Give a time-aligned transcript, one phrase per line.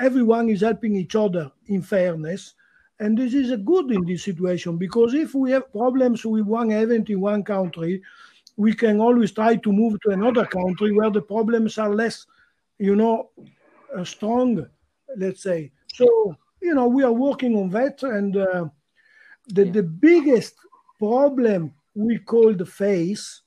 [0.00, 2.54] everyone is helping each other in fairness.
[2.98, 6.70] And this is a good in this situation because if we have problems with one
[6.70, 8.02] event in one country,
[8.56, 12.26] we can always try to move to another country where the problems are less,
[12.78, 13.30] you know,
[13.96, 14.66] uh, strong,
[15.16, 15.72] let's say.
[15.94, 18.02] So, you know, we are working on that.
[18.02, 18.66] And uh,
[19.48, 19.72] the, yeah.
[19.72, 20.54] the biggest
[20.98, 23.42] problem we call the face,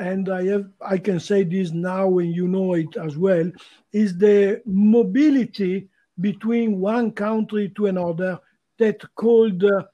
[0.00, 3.50] and I have I can say this now and you know it as well,
[3.92, 5.88] is the mobility
[6.20, 8.38] between one country to another
[8.78, 9.84] that called uh,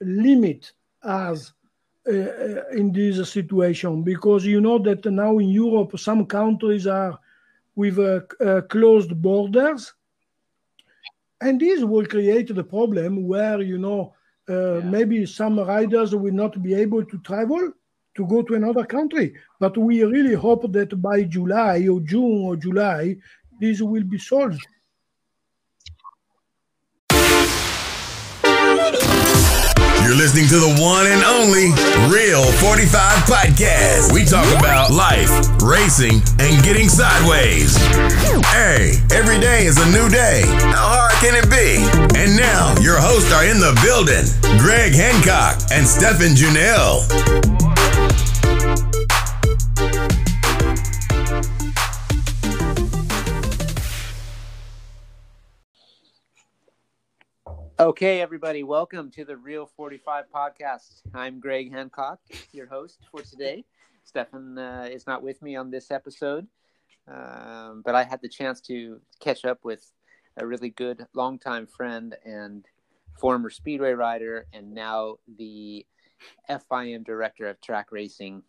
[0.00, 1.52] limit us
[2.06, 4.02] uh, uh, in this situation.
[4.02, 7.18] Because you know that now in Europe some countries are
[7.74, 9.94] with uh, uh, closed borders.
[11.40, 14.14] And this will create the problem where you know
[14.50, 14.84] uh, yeah.
[14.84, 17.72] maybe some riders will not be able to travel
[18.20, 19.26] to go to another country
[19.58, 23.16] but we really hope that by july or june or july
[23.60, 24.66] this will be solved
[30.10, 31.70] You're listening to the one and only
[32.10, 34.12] Real 45 Podcast.
[34.12, 35.30] We talk about life,
[35.62, 37.76] racing, and getting sideways.
[38.50, 40.42] Hey, every day is a new day.
[40.74, 41.78] How hard can it be?
[42.18, 44.26] And now, your hosts are in the building
[44.58, 47.06] Greg Hancock and Stefan Junel.
[57.80, 61.00] Okay, everybody, welcome to the Real 45 podcast.
[61.14, 62.20] I'm Greg Hancock,
[62.52, 63.64] your host for today.
[64.04, 66.46] Stefan uh, is not with me on this episode,
[67.08, 69.90] um, but I had the chance to catch up with
[70.36, 72.64] a really good longtime friend and
[73.18, 75.86] former Speedway rider, and now the
[76.48, 78.42] FIM director of track racing.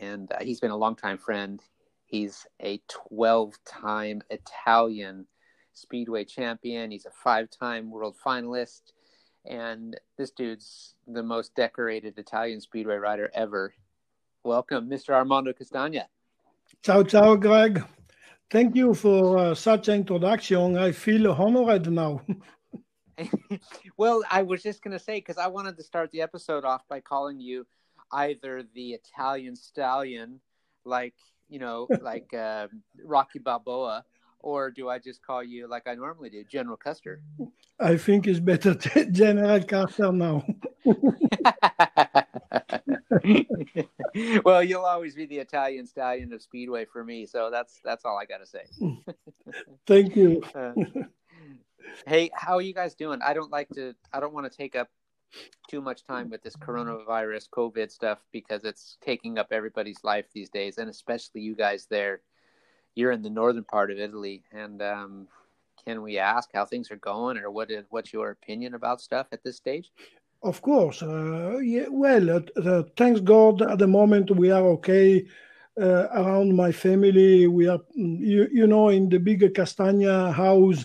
[0.00, 1.62] And uh, he's been a longtime friend.
[2.04, 5.26] He's a 12 time Italian
[5.72, 6.90] Speedway champion.
[6.90, 8.92] He's a five time world finalist.
[9.44, 13.74] And this dude's the most decorated Italian Speedway rider ever.
[14.42, 15.10] Welcome, Mr.
[15.10, 16.08] Armando Castagna.
[16.82, 17.82] Ciao, ciao, Greg.
[18.50, 20.78] Thank you for uh, such an introduction.
[20.78, 22.22] I feel honored now.
[23.96, 26.82] well, I was just going to say, because I wanted to start the episode off
[26.88, 27.66] by calling you
[28.12, 30.40] either the Italian stallion,
[30.84, 31.14] like,
[31.48, 32.68] you know, like uh,
[33.04, 34.04] Rocky Balboa,
[34.40, 37.22] or do I just call you like I normally do, General Custer?
[37.80, 38.74] I think it's better
[39.10, 40.44] General Custer now.
[44.44, 48.18] well, you'll always be the Italian stallion of Speedway for me, so that's that's all
[48.18, 48.64] I got to say.
[49.86, 50.42] Thank you.
[50.54, 50.72] Uh,
[52.06, 53.20] hey, how are you guys doing?
[53.22, 53.94] I don't like to.
[54.12, 54.88] I don't want to take up
[55.68, 60.50] too much time with this coronavirus, COVID stuff because it's taking up everybody's life these
[60.50, 62.20] days, and especially you guys there
[62.94, 65.28] you're in the northern part of Italy, and um,
[65.84, 69.26] can we ask how things are going, or what is what's your opinion about stuff
[69.32, 69.90] at this stage?
[70.42, 71.86] Of course, uh, yeah.
[71.90, 75.26] Well, uh, thanks God, at the moment we are okay.
[75.76, 80.84] Uh, around my family, we are, you, you know, in the big Castagna house,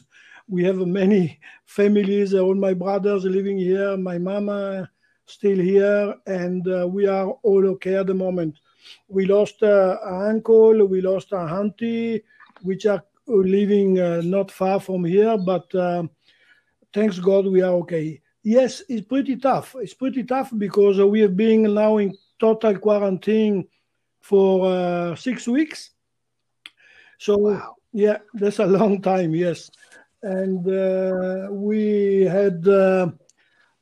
[0.50, 2.34] we have many families.
[2.34, 4.90] All my brothers living here, my mama
[5.26, 8.60] still here, and uh, we are all okay at the moment
[9.08, 12.24] we lost uh, an uncle, we lost a auntie,
[12.62, 16.04] which are living uh, not far from here, but uh,
[16.94, 18.22] thanks God we are okay.
[18.44, 19.76] Yes, it's pretty tough.
[19.80, 23.68] It's pretty tough because we have been now in total quarantine
[24.22, 25.92] for uh, six weeks.
[27.18, 27.76] So wow.
[27.92, 29.36] yeah, that's a long time.
[29.36, 29.70] Yes,
[30.24, 33.10] and uh, we had uh,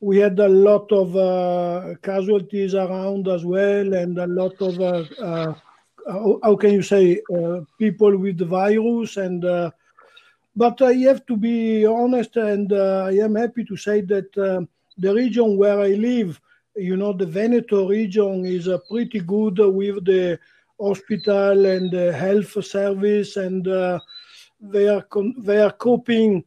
[0.00, 5.04] we had a lot of uh, casualties around as well, and a lot of uh,
[5.20, 5.54] uh,
[6.42, 9.16] how can you say uh, people with the virus.
[9.16, 9.42] And
[10.56, 15.56] but I have to be honest, and I am happy to say that the region
[15.56, 16.40] where I live,
[16.76, 20.38] you know, the Veneto region is pretty good with the
[20.80, 23.66] hospital and the health service, and
[24.60, 25.06] they are
[25.38, 26.44] they are coping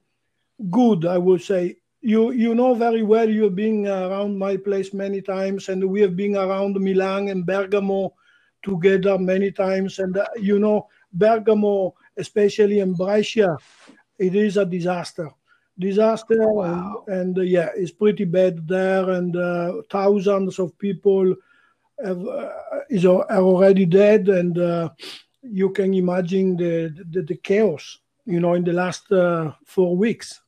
[0.70, 1.78] good, I would say.
[2.02, 6.16] You you know very well you've been around my place many times and we have
[6.16, 8.14] been around milan and bergamo
[8.64, 10.00] together many times.
[10.00, 13.56] And uh, you know bergamo especially in brescia
[14.18, 15.30] it is a disaster.
[15.78, 17.04] Disaster wow.
[17.08, 19.10] and, and uh, yeah it's pretty bad there.
[19.12, 21.36] And uh, thousands of people
[22.04, 22.50] have, uh,
[22.90, 24.28] is, are already dead.
[24.28, 24.90] And uh,
[25.44, 30.42] you can imagine the, the, the chaos you know in the last uh, four weeks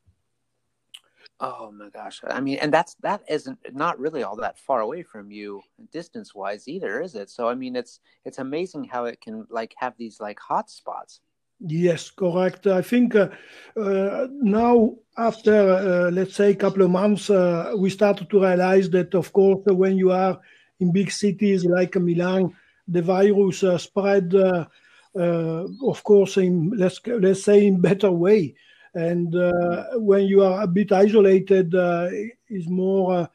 [1.39, 2.21] Oh my gosh.
[2.25, 5.61] I mean, and that's that isn't not really all that far away from you
[5.91, 7.29] distance wise either, is it?
[7.29, 11.19] So I mean it's it's amazing how it can like have these like hot spots.
[11.59, 12.67] Yes, correct.
[12.67, 13.29] I think uh,
[13.77, 18.89] uh, now, after uh, let's say a couple of months, uh, we started to realize
[18.89, 20.39] that, of course, when you are
[20.79, 22.53] in big cities like Milan,
[22.87, 24.65] the virus uh, spread, uh,
[25.15, 28.55] Uh, of course, in let's let's say in better way.
[28.95, 32.09] And uh, when you are a bit isolated, uh,
[32.49, 33.29] is more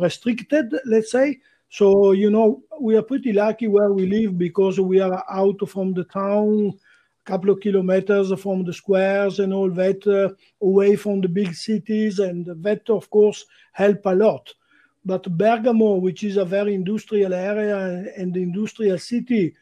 [0.00, 1.40] restricted, let's say.
[1.70, 5.92] So you know, we are pretty lucky where we live because we are out from
[5.94, 6.72] the town
[7.26, 11.54] a couple of kilometers from the squares and all that, uh, away from the big
[11.54, 14.52] cities, and that, of course, help a lot.
[15.04, 19.54] But Bergamo, which is a very industrial area and industrial city,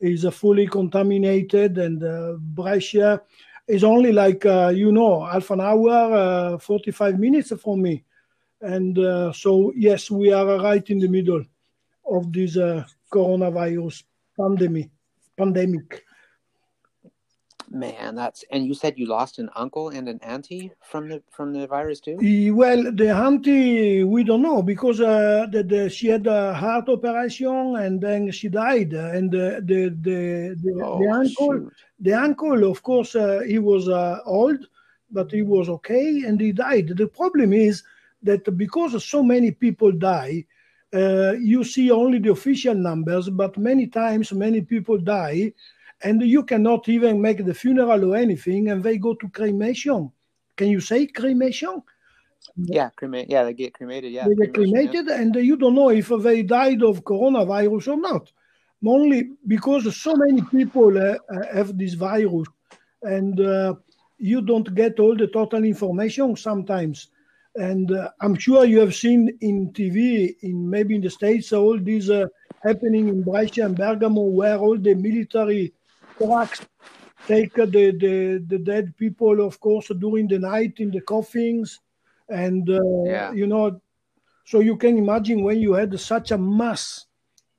[0.00, 3.22] is fully contaminated, and uh, Brescia
[3.68, 8.04] is only like, uh, you know, half an hour, uh, 45 minutes from me.
[8.60, 11.44] And uh, so, yes, we are right in the middle
[12.10, 12.56] of this
[13.12, 14.02] coronavirus
[14.38, 14.90] pandemic.
[15.36, 16.04] pandemic.
[17.72, 21.52] Man, that's and you said you lost an uncle and an auntie from the from
[21.52, 22.16] the virus too.
[22.52, 27.76] Well, the auntie we don't know because uh, the, the, she had a heart operation
[27.76, 28.92] and then she died.
[28.92, 31.72] And the the the, the, oh, the uncle, shoot.
[32.00, 34.66] the uncle, of course, uh, he was uh, old,
[35.12, 36.88] but he was okay and he died.
[36.88, 37.84] The problem is
[38.24, 40.44] that because so many people die,
[40.92, 45.52] uh, you see only the official numbers, but many times many people die
[46.02, 50.10] and you cannot even make the funeral or anything, and they go to cremation.
[50.56, 51.82] Can you say cremation?
[52.56, 53.28] Yeah, cremate.
[53.28, 54.12] Yeah, they get cremated.
[54.12, 55.20] Yeah, they get cremated, yeah.
[55.20, 58.32] and you don't know if they died of coronavirus or not.
[58.84, 62.48] Only because so many people uh, uh, have this virus,
[63.02, 63.74] and uh,
[64.18, 67.08] you don't get all the total information sometimes.
[67.56, 71.78] And uh, I'm sure you have seen in TV, in maybe in the states, all
[71.78, 72.26] these uh,
[72.62, 75.74] happening in Brescia and Bergamo, where all the military
[76.20, 76.66] trucks
[77.26, 81.80] take the, the, the dead people, of course, during the night in the coffins.
[82.28, 83.32] And, uh, yeah.
[83.32, 83.80] you know,
[84.44, 87.06] so you can imagine when you had such a mass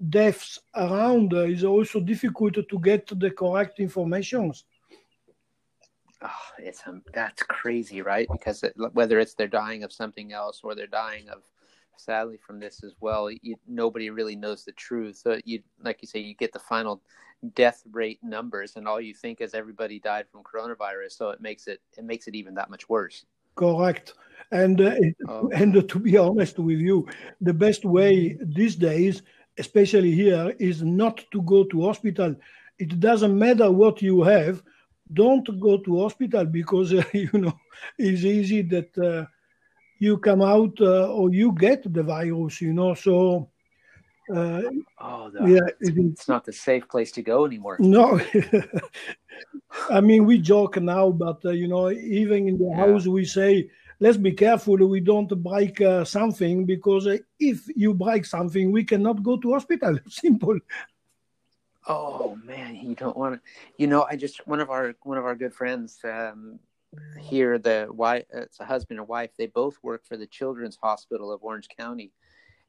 [0.10, 4.66] deaths around, uh, it's also difficult to get the correct informations.
[6.24, 6.30] Oh,
[6.60, 8.28] it's um, that's crazy, right?
[8.31, 11.42] Because it, whether it's they're dying of something else or they're dying of
[11.98, 15.18] sadly from this as well, you, nobody really knows the truth.
[15.18, 17.02] So you, like you say, you get the final
[17.56, 21.68] death rate numbers and all you think is everybody died from coronavirus so it makes
[21.68, 23.26] it it makes it even that much worse.
[23.56, 24.14] Correct.
[24.52, 24.96] And uh,
[25.28, 25.50] oh.
[25.54, 27.08] and uh, to be honest with you
[27.42, 29.24] the best way these days
[29.58, 32.36] especially here is not to go to hospital.
[32.80, 34.64] It doesn't matter what you have
[35.14, 37.54] don't go to hospital because uh, you know
[37.98, 39.26] it's easy that uh,
[40.00, 43.50] you come out uh, or you get the virus you know so
[44.33, 44.62] uh,
[45.00, 47.78] oh, the, yeah, it, it's not the safe place to go anymore.
[47.80, 48.19] No,
[49.89, 52.75] I mean we joke now, but uh, you know, even in the yeah.
[52.75, 53.69] house we say,
[54.00, 58.83] let's be careful we don't break uh, something because uh, if you break something, we
[58.83, 59.98] cannot go to hospital.
[60.07, 60.60] Simple.
[61.88, 63.42] Oh man, you don't want to.
[63.78, 66.60] You know, I just one of our one of our good friends um,
[67.19, 69.31] here, the wife, it's a husband and wife.
[69.38, 72.12] They both work for the Children's Hospital of Orange County,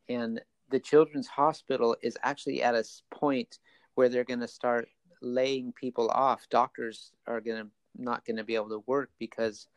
[0.08, 0.40] and
[0.72, 3.58] the children's hospital is actually at a point
[3.94, 4.88] where they're going to start
[5.20, 6.48] laying people off.
[6.50, 9.68] Doctors are going to not going to be able to work because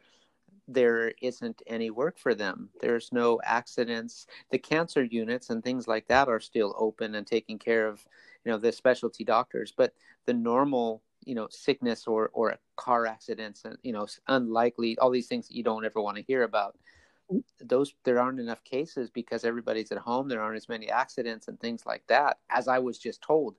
[0.70, 2.70] there isn't any work for them.
[2.80, 4.26] There's no accidents.
[4.52, 8.08] The cancer units and things like that are still open and taking care of,
[8.46, 9.74] you know, the specialty doctors.
[9.76, 9.94] But
[10.26, 15.28] the normal, you know, sickness or or car accidents and you know, unlikely all these
[15.28, 16.78] things that you don't ever want to hear about
[17.60, 21.60] those there aren't enough cases because everybody's at home there aren't as many accidents and
[21.60, 23.56] things like that as i was just told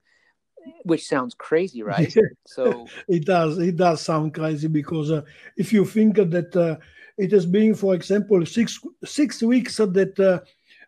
[0.85, 2.15] which sounds crazy right?
[2.47, 5.23] So it does it does sound crazy because uh,
[5.57, 6.77] if you think that uh,
[7.19, 10.41] it has been for example six six weeks that uh,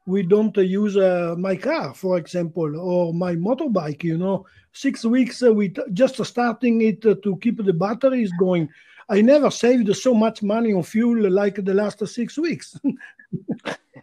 [0.07, 4.47] we don't use uh, my car for example or my motorbike you know.
[4.73, 8.69] Six weeks uh, we t- just starting it uh, to keep the batteries going
[9.09, 12.79] I never saved so much money on fuel like the last six weeks.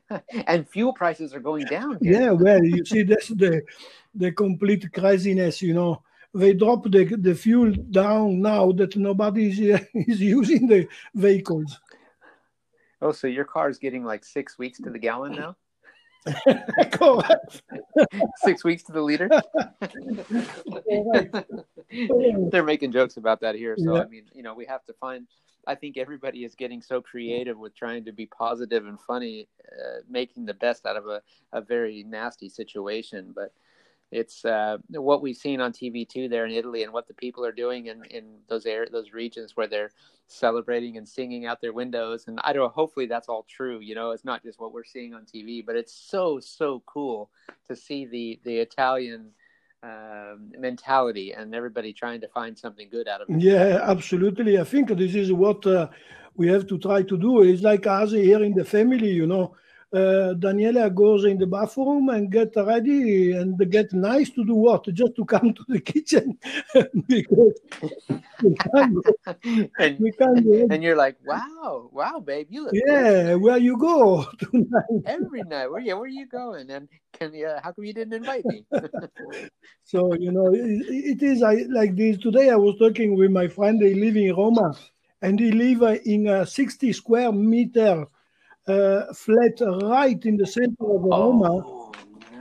[0.47, 1.99] and fuel prices are going down.
[2.01, 2.21] Here.
[2.21, 3.61] Yeah, well, you see, that's the
[4.13, 5.61] the complete craziness.
[5.61, 10.87] You know, they drop the the fuel down now that nobody is, is using the
[11.13, 11.79] vehicles.
[13.01, 15.55] Oh, so your car is getting like six weeks to the gallon now?
[18.37, 19.29] Six weeks to the leader.
[22.51, 23.75] They're making jokes about that here.
[23.77, 24.01] So, yeah.
[24.01, 25.27] I mean, you know, we have to find.
[25.67, 30.01] I think everybody is getting so creative with trying to be positive and funny, uh,
[30.07, 31.21] making the best out of a,
[31.53, 33.33] a very nasty situation.
[33.35, 33.51] But
[34.11, 37.45] it's uh, what we've seen on TV too there in Italy, and what the people
[37.45, 39.91] are doing in, in those air those regions where they're
[40.27, 42.25] celebrating and singing out their windows.
[42.27, 42.69] And I don't know.
[42.69, 43.79] Hopefully, that's all true.
[43.79, 47.29] You know, it's not just what we're seeing on TV, but it's so so cool
[47.67, 49.31] to see the the Italian
[49.81, 53.41] um, mentality and everybody trying to find something good out of it.
[53.41, 54.59] Yeah, absolutely.
[54.59, 55.89] I think this is what uh,
[56.35, 57.41] we have to try to do.
[57.41, 59.55] It's like us here in the family, you know
[59.95, 64.85] uh, Daniela goes in the bathroom and get ready and get nice to do what?
[64.93, 66.37] Just to come to the kitchen
[67.07, 67.53] because
[68.43, 69.05] we can't
[69.79, 73.23] and, we can't and you're like, wow, wow, babe, you look yeah.
[73.23, 73.41] Good.
[73.41, 75.03] Where you go tonight?
[75.05, 75.71] Every night.
[75.71, 76.69] Where yeah, where are you going?
[76.69, 77.49] And can you?
[77.63, 78.65] How come you didn't invite me?
[79.85, 82.17] so you know, it, it is I, like this.
[82.17, 83.81] Today I was talking with my friend.
[83.81, 84.75] They live in Roma,
[85.21, 88.07] and they live in a 60 square meter
[88.67, 91.51] uh, flat right in the center of Roma.
[91.51, 91.91] Oh, no,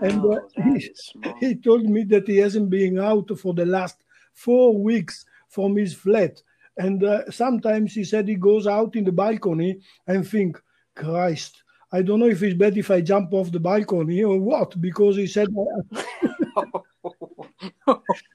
[0.00, 0.94] and uh, he,
[1.40, 5.94] he told me that he hasn't been out for the last four weeks from his
[5.94, 6.42] flat.
[6.76, 10.60] And uh, sometimes he said he goes out in the balcony and think,
[10.96, 11.62] Christ,
[11.92, 15.16] I don't know if it's bad if I jump off the balcony or what, because
[15.16, 15.48] he said,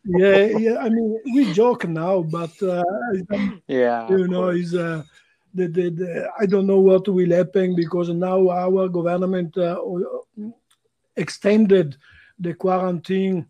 [0.05, 0.77] yeah, yeah.
[0.77, 2.83] I mean, we joke now, but uh,
[3.67, 5.03] yeah, you know, he's uh,
[5.53, 9.81] the, the, the, I don't know what will happen because now our government uh,
[11.15, 11.97] extended
[12.39, 13.47] the quarantine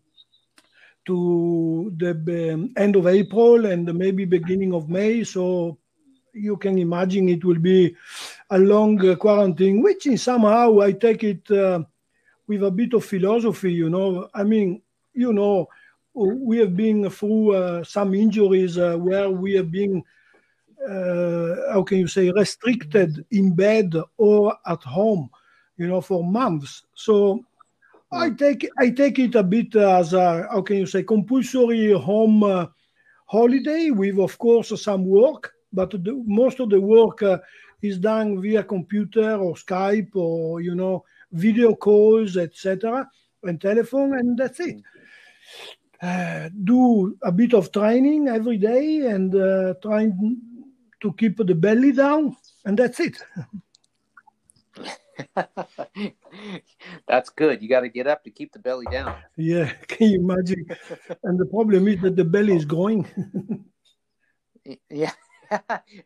[1.06, 5.24] to the um, end of April and maybe beginning of May.
[5.24, 5.78] So
[6.32, 7.96] you can imagine it will be
[8.50, 11.82] a long uh, quarantine, which in somehow I take it uh,
[12.46, 13.72] with a bit of philosophy.
[13.72, 14.82] You know, I mean,
[15.14, 15.68] you know,
[16.14, 20.02] we have been through uh, some injuries uh, where we have been
[21.72, 25.30] how can you say restricted in bed or at home
[25.80, 26.84] you know for months.
[26.94, 27.44] So
[28.12, 32.42] i take i take it a bit as a how can you say compulsory home
[32.42, 32.66] uh,
[33.26, 37.38] holiday with of course some work but the, most of the work uh,
[37.82, 43.08] is done via computer or skype or you know video calls etc
[43.44, 44.82] and telephone and that's it.
[46.02, 50.40] Uh, do a bit of training every day and uh, trying
[51.00, 53.16] to keep the belly down, and that's it.
[57.08, 57.62] that's good.
[57.62, 59.16] You got to get up to keep the belly down.
[59.36, 60.66] Yeah, can you imagine?
[61.22, 63.06] and the problem is that the belly is growing.
[64.90, 65.12] yeah.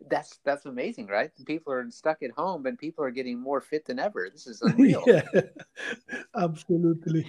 [0.09, 1.31] that's that's amazing, right?
[1.47, 4.31] People are stuck at home, and people are getting more fit than ever.
[4.33, 5.03] This is unreal.
[5.07, 5.23] yeah,
[6.35, 7.27] absolutely.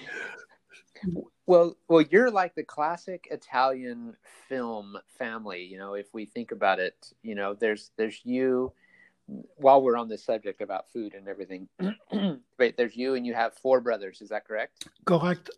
[1.46, 4.16] Well, well, you're like the classic Italian
[4.50, 5.64] film family.
[5.64, 8.74] You know, if we think about it, you know, there's there's you.
[9.56, 11.68] While we're on the subject about food and everything,
[12.60, 14.22] wait, there's you and you have four brothers.
[14.22, 14.88] Is that correct?
[15.06, 15.50] Correct.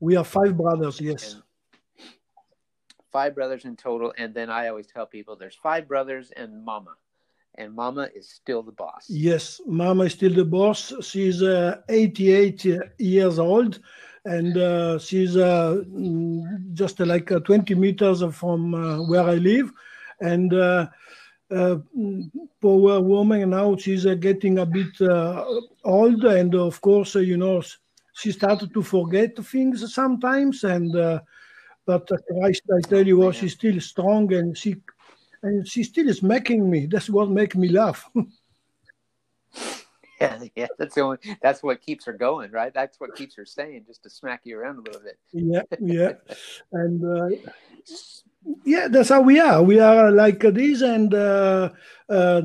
[0.00, 1.00] We are five brothers.
[1.00, 1.34] Yes.
[1.34, 1.42] And
[3.12, 6.96] five brothers in total, and then I always tell people there's five brothers and mama,
[7.54, 9.06] and mama is still the boss.
[9.08, 10.92] Yes, mama is still the boss.
[11.02, 12.66] She's uh, 88
[12.98, 13.80] years old
[14.28, 15.82] and uh, she's uh,
[16.72, 18.72] just uh, like 20 meters from
[19.08, 19.70] where I live,
[20.20, 20.52] and.
[21.50, 21.78] Uh,
[22.60, 25.42] poor woman now she's uh, getting a bit uh,
[25.82, 27.62] old and of course you know
[28.12, 30.94] she started to forget things sometimes and
[31.88, 34.76] but Christ, I tell you what, she's still strong and she
[35.42, 36.84] and she still is making me.
[36.84, 38.06] That's what makes me laugh.
[40.20, 41.18] Yeah, yeah, that's the only.
[41.42, 42.74] That's what keeps her going, right?
[42.74, 45.18] That's what keeps her staying, just to smack you around a little bit.
[45.32, 46.12] Yeah, yeah,
[46.72, 47.28] and uh,
[48.64, 49.62] yeah, that's how we are.
[49.62, 51.70] We are like this, and uh,
[52.08, 52.42] uh,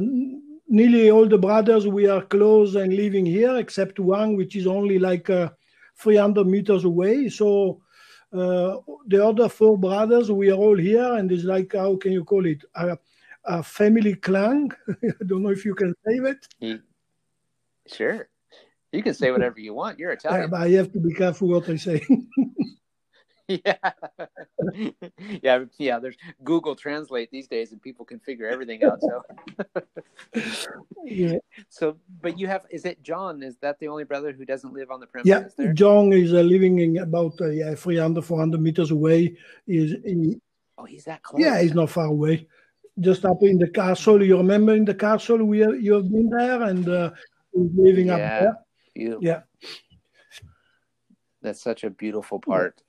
[0.67, 4.99] nearly all the brothers we are close and living here, except one which is only
[4.99, 5.49] like uh,
[5.97, 7.29] 300 meters away.
[7.29, 7.81] So
[8.31, 8.77] uh,
[9.07, 12.45] the other four brothers, we are all here, and it's like how can you call
[12.45, 12.63] it?
[12.75, 12.97] A,
[13.45, 14.69] a family clan.
[15.03, 16.47] I don't know if you can say it.
[17.91, 18.29] Sure.
[18.91, 19.99] You can say whatever you want.
[19.99, 20.41] You're Italian.
[20.41, 22.05] Yeah, but I have to be careful what I say.
[23.49, 23.75] yeah.
[25.41, 29.01] yeah, yeah, there's Google Translate these days and people can figure everything out.
[29.01, 29.21] So
[31.03, 31.35] Yeah.
[31.67, 33.43] So but you have is it John?
[33.43, 35.73] Is that the only brother who doesn't live on the premises yeah, there?
[35.73, 39.35] John is uh, living in about uh, yeah, 300 400 meters away.
[39.67, 40.39] Is he,
[40.77, 41.41] Oh, he's that close.
[41.41, 42.47] Yeah, he's not far away.
[42.99, 44.23] Just up in the castle.
[44.23, 47.11] You remember in the castle we have, you have been there and uh,
[47.53, 48.57] living yeah, up there.
[48.95, 49.23] Beautiful.
[49.23, 49.41] Yeah.
[51.41, 52.81] That's such a beautiful part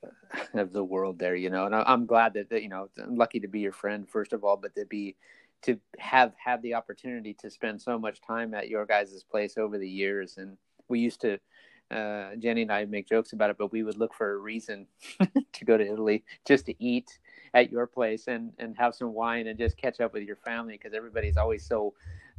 [0.53, 1.65] of the world there, you know.
[1.65, 4.43] And I'm glad that, that you know, I'm lucky to be your friend first of
[4.43, 5.15] all, but to be
[5.63, 9.77] to have had the opportunity to spend so much time at your guys' place over
[9.77, 10.57] the years and
[10.87, 11.39] we used to
[11.91, 14.87] uh, Jenny and I make jokes about it, but we would look for a reason
[15.53, 17.19] to go to Italy just to eat
[17.53, 20.73] at your place and and have some wine and just catch up with your family
[20.73, 21.93] because everybody's always so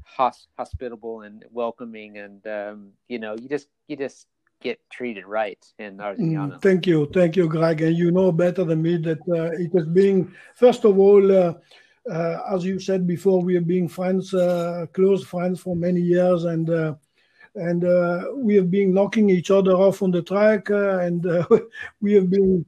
[0.07, 4.27] hos- hospitable and welcoming and um, you know you just you just
[4.63, 6.55] get treated right in Arzignano.
[6.55, 7.83] Mm, thank you, thank you, Greg.
[7.83, 11.33] And you know better than me that uh, it has been first of all.
[11.33, 11.55] Uh,
[12.11, 16.45] uh, as you said before, we have been friends, uh, close friends for many years,
[16.45, 16.95] and uh,
[17.57, 21.45] and uh, we have been knocking each other off on the track, uh, and uh,
[22.01, 22.65] we have been.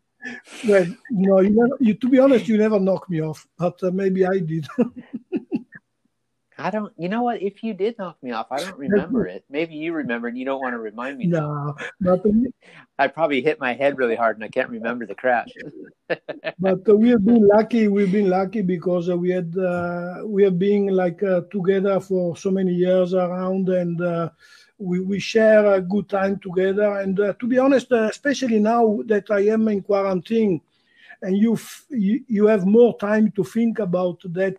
[0.66, 3.80] Well, you know, you, never, you, to be honest, you never knocked me off, but
[3.95, 4.66] maybe I did.
[6.58, 6.92] I don't.
[6.98, 7.40] You know what?
[7.40, 9.44] If you did knock me off, I don't remember it.
[9.48, 11.26] Maybe you remember, and you don't want to remind me.
[11.26, 12.24] No, but
[12.98, 15.54] I probably hit my head really hard, and I can't remember the crash.
[16.58, 17.86] but uh, we have been lucky.
[17.86, 22.36] We've been lucky because uh, we had uh, we have been like uh, together for
[22.36, 24.30] so many years around, and uh,
[24.78, 26.98] we we share a good time together.
[26.98, 30.60] And uh, to be honest, especially now that I am in quarantine,
[31.22, 34.56] and you f- you, you have more time to think about that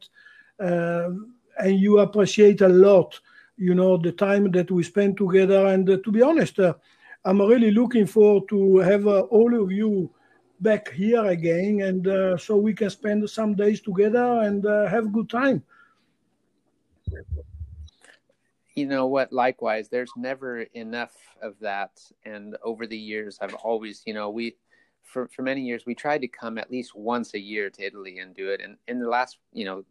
[1.60, 3.20] and you appreciate a lot,
[3.58, 5.68] you know, the time that we spend together.
[5.68, 6.74] And uh, to be honest, uh,
[7.26, 10.10] I'm really looking forward to have uh, all of you
[10.62, 15.30] back here again, and so we can spend some days together and have a good
[15.30, 15.64] time.
[18.76, 19.34] You know what?
[19.34, 21.92] Likewise, there's never enough of that.
[22.26, 24.56] And over the years, I've always, you know, we
[25.04, 28.20] for, for many years we tried to come at least once a year to Italy
[28.20, 28.62] and do it.
[28.62, 29.84] And in the last, you know,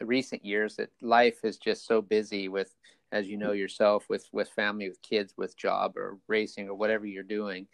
[0.00, 2.74] recent years that life is just so busy with
[3.12, 7.06] as you know yourself with with family with kids with job or racing or whatever
[7.06, 7.66] you're doing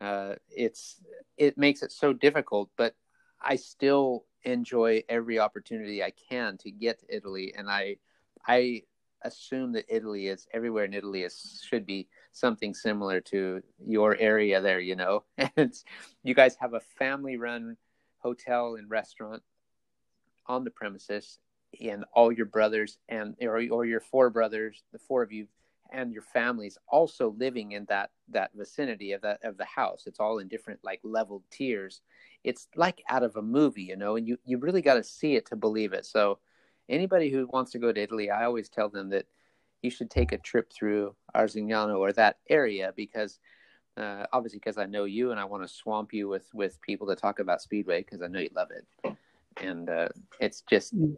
[0.00, 1.00] uh, it's
[1.36, 2.94] it makes it so difficult but
[3.40, 7.96] i still enjoy every opportunity i can to get to italy and i
[8.46, 8.82] i
[9.22, 14.60] assume that italy is everywhere in italy is should be something similar to your area
[14.60, 15.22] there you know?
[15.56, 15.72] And
[16.24, 17.76] you guys have a family run
[18.18, 19.42] hotel and restaurant
[20.46, 21.38] on the premises
[21.80, 25.46] and all your brothers and or, or your four brothers the four of you
[25.92, 30.04] and your families also living in that that vicinity of that of the house.
[30.06, 32.00] It's all in different like leveled tiers.
[32.44, 35.36] It's like out of a movie you know and you you really got to see
[35.36, 36.06] it to believe it.
[36.06, 36.38] So
[36.88, 39.26] anybody who wants to go to italy i always tell them that
[39.82, 43.38] you should take a trip through arzignano or that area because
[43.96, 47.06] uh, obviously because i know you and i want to swamp you with with people
[47.06, 49.16] to talk about speedway because i know you love it.
[49.58, 50.08] And uh,
[50.40, 51.14] it's just mm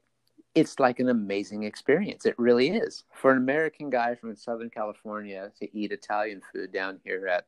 [0.54, 2.26] it's like an amazing experience.
[2.26, 3.04] It really is.
[3.12, 7.46] For an American guy from Southern California to eat Italian food down here at,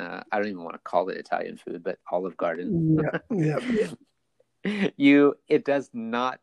[0.00, 2.98] uh, I don't even want to call it Italian food, but Olive Garden.
[3.30, 3.58] yeah,
[4.64, 4.90] yeah.
[4.96, 6.38] you, it does not,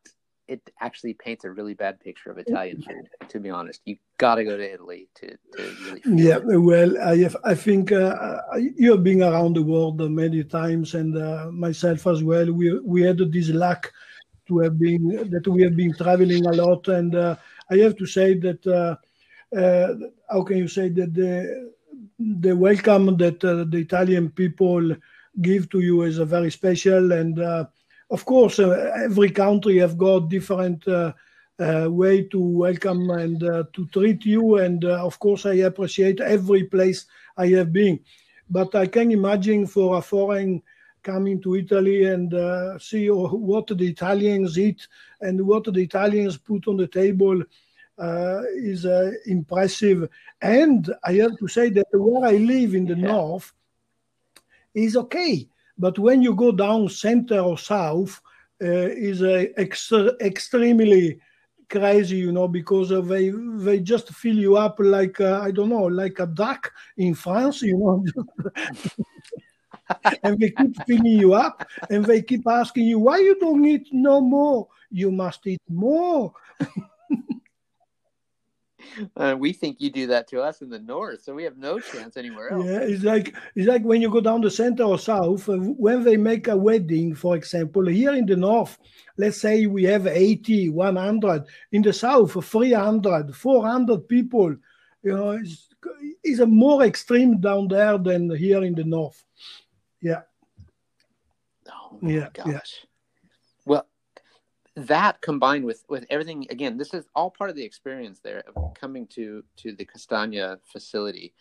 [0.49, 3.79] it actually paints a really bad picture of Italian food, to be honest.
[3.85, 6.01] You got to go to Italy to, to really.
[6.05, 6.57] Yeah, it.
[6.57, 11.17] well, I, have, I think uh, you have been around the world many times, and
[11.17, 12.51] uh, myself as well.
[12.51, 13.93] We, we had this luck
[14.53, 17.35] to have been that we have been traveling a lot, and uh,
[17.71, 18.95] I have to say that uh,
[19.55, 19.93] uh,
[20.29, 21.71] how can you say that the
[22.19, 24.95] the welcome that the Italian people
[25.41, 30.85] give to you is a very special, and of course every country have got different.
[31.59, 34.57] Uh, way to welcome and uh, to treat you.
[34.57, 37.05] And uh, of course, I appreciate every place
[37.37, 37.99] I have been.
[38.49, 40.63] But I can imagine for a foreign
[41.03, 44.87] coming to Italy and uh, see what the Italians eat
[45.21, 47.43] and what the Italians put on the table
[47.99, 50.09] uh, is uh, impressive.
[50.41, 53.07] And I have to say that where I live in the yeah.
[53.07, 53.53] north
[54.73, 58.21] is okay, but when you go down center or south,
[58.61, 61.19] uh, is uh, ex- extremely
[61.69, 65.85] crazy, you know, because they they just fill you up like uh, I don't know,
[65.85, 68.05] like a duck in France, you know.
[70.23, 73.87] and they keep filling you up and they keep asking you why you don't eat
[73.91, 74.67] no more?
[74.89, 76.33] You must eat more.
[79.17, 81.79] Uh, we think you do that to us in the north so we have no
[81.79, 82.65] chance anywhere else.
[82.65, 86.03] Yeah it's like it's like when you go down the center or south uh, when
[86.03, 88.77] they make a wedding for example here in the north
[89.17, 94.55] let's say we have 80 100 in the south 300 400 people
[95.01, 95.69] you know it's,
[96.23, 99.25] it's a more extreme down there than here in the north
[100.03, 100.21] yeah.
[101.71, 102.45] Oh yeah, gosh.
[102.45, 102.59] Yeah.
[103.65, 103.87] Well,
[104.75, 108.73] that combined with with everything again, this is all part of the experience there of
[108.73, 111.33] coming to to the Castagna facility.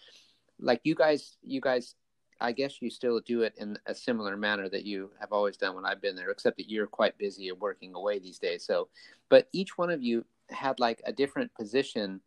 [0.61, 1.97] Like you guys, you guys,
[2.41, 5.75] I guess you still do it in a similar manner that you have always done
[5.75, 8.65] when I've been there, except that you're quite busy and working away these days.
[8.65, 8.89] So,
[9.29, 12.21] but each one of you had like a different position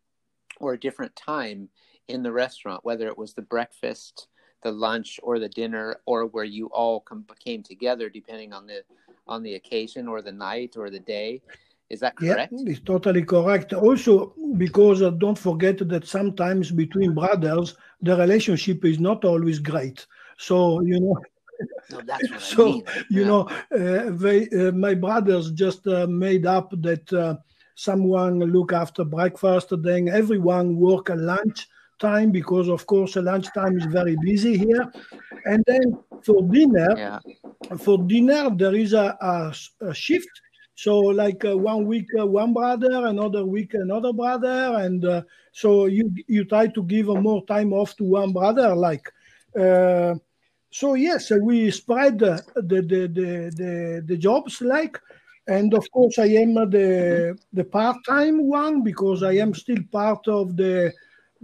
[0.60, 1.70] or a different time
[2.08, 4.28] in the restaurant, whether it was the breakfast,
[4.62, 8.82] the lunch, or the dinner, or where you all come, came together, depending on the
[9.28, 11.42] on the occasion or the night or the day.
[11.90, 12.52] Is that correct?
[12.52, 13.72] Yeah, it's totally correct.
[13.72, 20.06] Also, because uh, don't forget that sometimes between brothers, the relationship is not always great.
[20.38, 21.16] So, you know,
[21.90, 22.00] no,
[22.38, 22.84] so, I mean.
[23.10, 23.26] you Yeah.
[23.26, 27.36] know, uh, they, uh, my brothers just uh, made up that uh,
[27.74, 33.78] someone look after breakfast, then everyone work at lunch time because, of course, lunch time
[33.78, 34.90] is very busy here.
[35.44, 37.18] And then for dinner, yeah.
[37.78, 39.54] for dinner there is a, a,
[39.86, 40.30] a shift
[40.76, 45.86] so like uh, one week uh, one brother another week another brother and uh, so
[45.86, 49.10] you you try to give more time off to one brother like
[49.58, 50.14] uh,
[50.70, 55.00] so yes uh, we spread the the, the the the the jobs like
[55.48, 60.56] and of course i am the the part-time one because i am still part of
[60.56, 60.92] the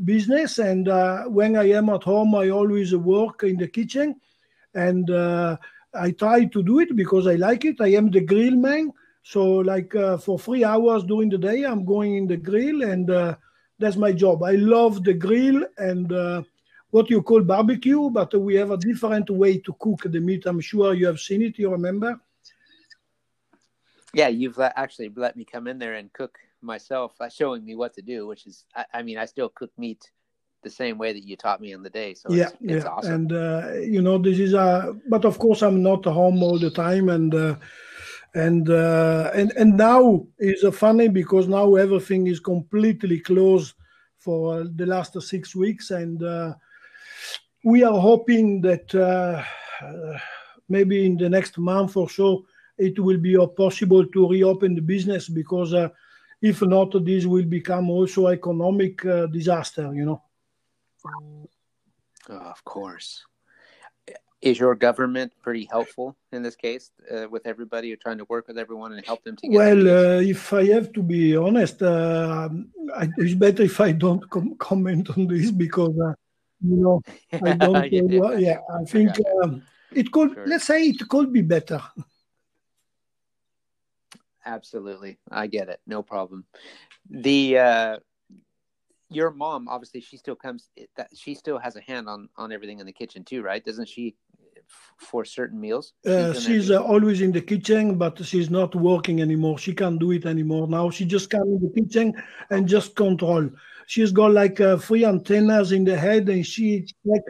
[0.04, 4.14] business and uh, when i am at home i always work in the kitchen
[4.74, 5.56] and uh,
[5.94, 7.80] I try to do it because I like it.
[7.80, 11.84] I am the grill man, so like uh, for three hours during the day, I'm
[11.84, 13.36] going in the grill, and uh,
[13.78, 14.42] that's my job.
[14.42, 16.42] I love the grill and uh,
[16.90, 20.46] what you call barbecue, but we have a different way to cook the meat.
[20.46, 21.58] I'm sure you have seen it.
[21.58, 22.18] You remember?
[24.14, 27.94] Yeah, you've actually let me come in there and cook myself, uh, showing me what
[27.94, 30.10] to do, which is, I, I mean, I still cook meat
[30.62, 32.14] the same way that you taught me on the day.
[32.14, 33.12] So yeah, it's, it's yeah, awesome.
[33.12, 34.96] and uh, you know this is a.
[35.08, 37.56] But of course, I'm not home all the time, and uh,
[38.34, 43.74] and uh, and and now is uh, funny because now everything is completely closed
[44.18, 46.54] for the last six weeks, and uh,
[47.64, 49.42] we are hoping that uh,
[50.68, 52.44] maybe in the next month or so
[52.78, 55.88] it will be possible to reopen the business because uh,
[56.42, 59.94] if not, this will become also economic uh, disaster.
[59.94, 60.22] You know.
[61.06, 61.48] Oh,
[62.28, 63.24] of course.
[64.40, 67.86] Is your government pretty helpful in this case uh, with everybody?
[67.86, 70.64] You're trying to work with everyone and help them to get Well, uh, if I
[70.66, 72.48] have to be honest, uh,
[72.96, 76.14] I, it's better if I don't com- comment on this because, uh,
[76.60, 77.00] you know,
[77.32, 77.92] I don't.
[77.92, 79.10] Yeah, I yeah, I think
[79.44, 80.34] um, it could.
[80.34, 80.46] Sure.
[80.48, 81.80] Let's say it could be better.
[84.44, 85.18] Absolutely.
[85.30, 85.80] I get it.
[85.86, 86.44] No problem.
[87.10, 87.96] The uh
[89.08, 92.80] your mom obviously she still comes that she still has a hand on on everything
[92.80, 93.64] in the kitchen too, right?
[93.64, 94.16] Doesn't she
[94.98, 95.92] for certain meals?
[96.06, 99.58] Uh, she's uh, always in the kitchen, but she's not working anymore.
[99.58, 100.90] She can't do it anymore now.
[100.90, 102.14] She just come in the kitchen
[102.50, 103.48] and just control.
[103.86, 107.22] She's got like uh, three antennas in the head, and she like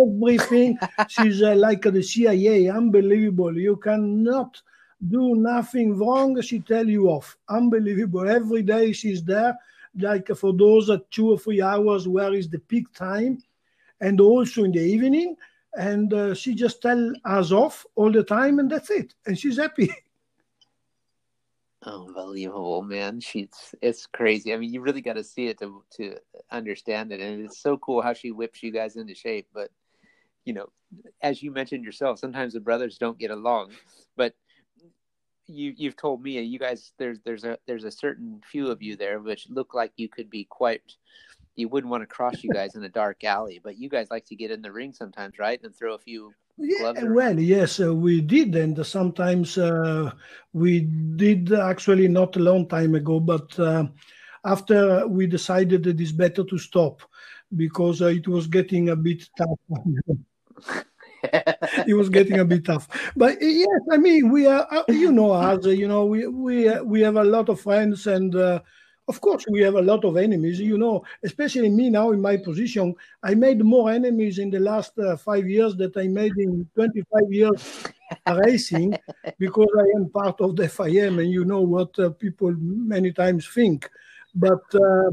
[0.00, 0.78] everything.
[1.08, 2.68] she's uh, like the CIA.
[2.68, 3.56] Unbelievable.
[3.56, 4.60] You cannot
[5.06, 6.40] do nothing wrong.
[6.40, 7.36] She tell you off.
[7.48, 8.28] Unbelievable.
[8.28, 9.56] Every day she's there,
[9.98, 13.42] like for those two or three hours where is the peak time,
[14.00, 15.36] and also in the evening
[15.76, 19.58] and uh, she just tell us off all the time and that's it and she's
[19.58, 19.90] happy
[21.82, 23.20] Unbelievable, man.
[23.20, 24.52] She's it's crazy.
[24.52, 26.16] I mean, you really got to see it to to
[26.50, 29.46] understand it, and it's so cool how she whips you guys into shape.
[29.54, 29.70] But
[30.44, 30.66] you know,
[31.22, 33.70] as you mentioned yourself, sometimes the brothers don't get along.
[34.16, 34.34] But
[35.48, 38.82] you you've told me and you guys there's there's a there's a certain few of
[38.82, 40.82] you there which look like you could be quite.
[41.56, 44.26] You wouldn't want to cross you guys in a dark alley, but you guys like
[44.26, 45.60] to get in the ring sometimes, right?
[45.62, 47.14] And throw a few yeah around.
[47.14, 50.10] well yes uh, we did and sometimes uh,
[50.52, 53.84] we did actually not a long time ago but uh,
[54.44, 57.02] after we decided that it's better to stop
[57.56, 59.58] because uh, it was getting a bit tough
[61.22, 62.88] it was getting a bit tough.
[63.16, 66.26] But uh, yes, I mean, we are, uh, you know, us, uh, you know, we
[66.26, 68.60] we we have a lot of friends, and uh,
[69.08, 70.60] of course, we have a lot of enemies.
[70.60, 74.98] You know, especially me now in my position, I made more enemies in the last
[74.98, 77.84] uh, five years that I made in 25 years
[78.26, 78.96] racing
[79.38, 83.46] because I am part of the FIM, and you know what uh, people many times
[83.48, 83.88] think.
[84.34, 85.10] But uh,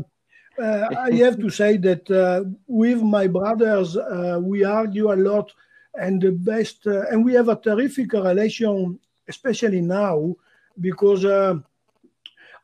[0.60, 3.98] I have to say that with my brothers,
[4.42, 5.52] we argue a lot,
[6.00, 10.36] and the best, uh, and we have a terrific relation, especially now,
[10.80, 11.56] because uh,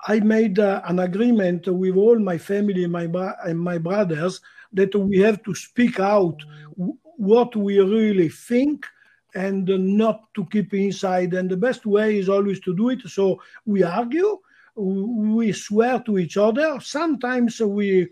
[0.08, 4.41] I made uh, an agreement with all my family, my bro- and my brothers,
[4.74, 6.38] that we have to speak out
[7.17, 8.86] what we really think
[9.36, 9.67] and
[9.98, 11.34] not to keep inside.
[11.34, 13.02] And the best way is always to do it.
[13.08, 14.39] So we argue,
[14.76, 16.80] we swear to each other.
[16.82, 18.10] Sometimes we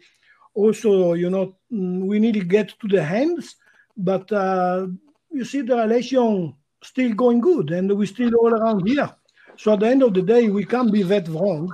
[0.53, 3.55] also, you know, mm, we need to get to the hands,
[3.97, 4.87] but uh,
[5.31, 9.09] you see the relation still going good, and we're still all around here.
[9.57, 11.73] So at the end of the day, we can't be that wrong.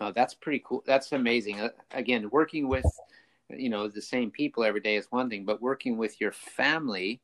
[0.00, 0.82] Oh, that's pretty cool.
[0.86, 1.60] That's amazing.
[1.60, 2.86] Uh, again, working with
[3.48, 7.20] you know the same people every day is one thing, but working with your family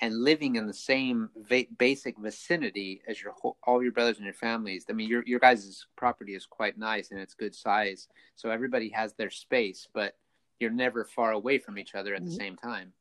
[0.00, 4.24] and living in the same va- basic vicinity as your whole, all your brothers and
[4.24, 4.84] your families.
[4.88, 8.88] I mean, your your guys' property is quite nice and it's good size, so everybody
[8.90, 10.16] has their space, but
[10.58, 12.36] you're never far away from each other at the mm-hmm.
[12.36, 12.92] same time.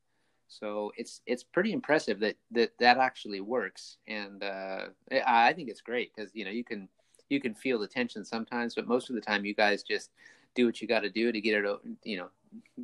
[0.48, 4.86] So it's it's pretty impressive that that that actually works, and uh,
[5.26, 6.88] I think it's great because you know you can
[7.30, 10.12] you can feel the tension sometimes, but most of the time you guys just
[10.56, 12.30] do what you got to do to get it you know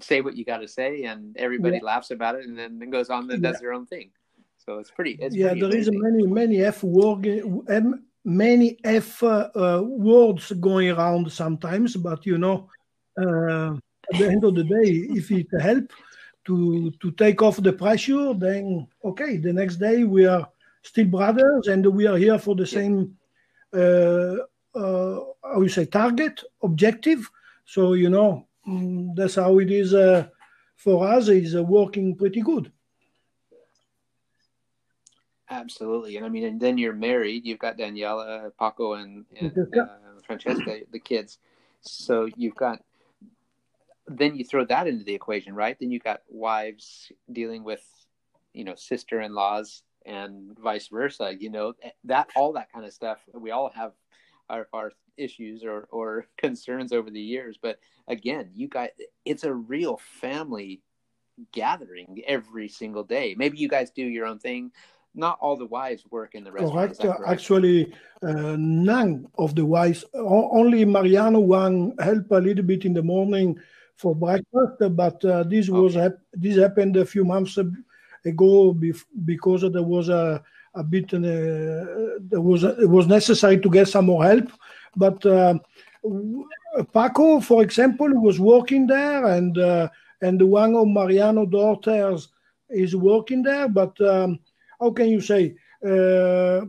[0.01, 1.83] say what you got to say, and everybody yeah.
[1.83, 3.51] laughs about it, and then, then goes on and yeah.
[3.51, 4.11] does their own thing.
[4.57, 5.17] So it's pretty.
[5.19, 5.93] It's yeah, pretty there amazing.
[5.93, 7.25] is many many f word,
[8.25, 12.69] many f uh, words going around sometimes, but you know,
[13.17, 13.73] uh,
[14.11, 15.91] at the end of the day, if it help
[16.45, 20.47] to to take off the pressure, then okay, the next day we are
[20.81, 23.17] still brothers, and we are here for the same.
[23.73, 24.35] Uh,
[24.75, 27.29] uh, how you say target objective
[27.65, 30.27] so you know Mm, that's how it is uh,
[30.75, 31.27] for us.
[31.27, 32.71] Is uh, working pretty good.
[35.49, 37.45] Absolutely, and I mean, and then you're married.
[37.45, 39.85] You've got Daniela, Paco, and, and uh,
[40.25, 41.37] Francesca, the kids.
[41.81, 42.81] So you've got.
[44.07, 45.77] Then you throw that into the equation, right?
[45.79, 47.83] Then you've got wives dealing with,
[48.53, 51.33] you know, sister-in-laws and vice versa.
[51.37, 53.19] You know that all that kind of stuff.
[53.33, 53.93] We all have
[54.49, 57.57] our, our issues or, or concerns over the years.
[57.61, 58.89] But again, you guys,
[59.25, 60.81] it's a real family
[61.51, 63.35] gathering every single day.
[63.37, 64.71] Maybe you guys do your own thing.
[65.15, 66.97] Not all the wives work in the restaurant.
[66.97, 67.21] Correct.
[67.27, 70.03] Actually, uh, none of the wives.
[70.15, 73.59] Only Mariano Wang help a little bit in the morning
[74.03, 75.93] for breakfast, but uh, this was
[76.43, 77.57] this happened a few months
[78.25, 78.51] ago
[79.31, 80.43] because there was a
[80.75, 81.19] a bit uh,
[82.31, 84.49] there was it was necessary to get some more help
[84.95, 85.55] but uh,
[86.93, 89.89] Paco, for example, was working there, and uh,
[90.21, 92.29] and one of Mariano daughters
[92.69, 93.67] is working there.
[93.67, 94.39] But um,
[94.79, 95.55] how can you say?
[95.85, 96.65] Uh,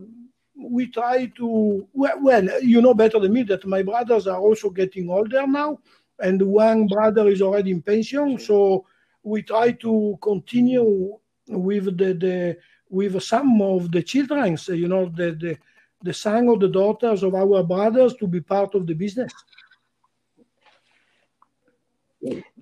[0.57, 4.69] we try to well, well, you know better than me that my brothers are also
[4.69, 5.79] getting older now,
[6.19, 8.39] and one brother is already in pension.
[8.39, 8.85] So
[9.23, 12.57] we try to continue with the, the
[12.89, 14.57] with some of the children.
[14.67, 15.57] You know the the
[16.03, 19.31] the son or the daughters of our brothers to be part of the business.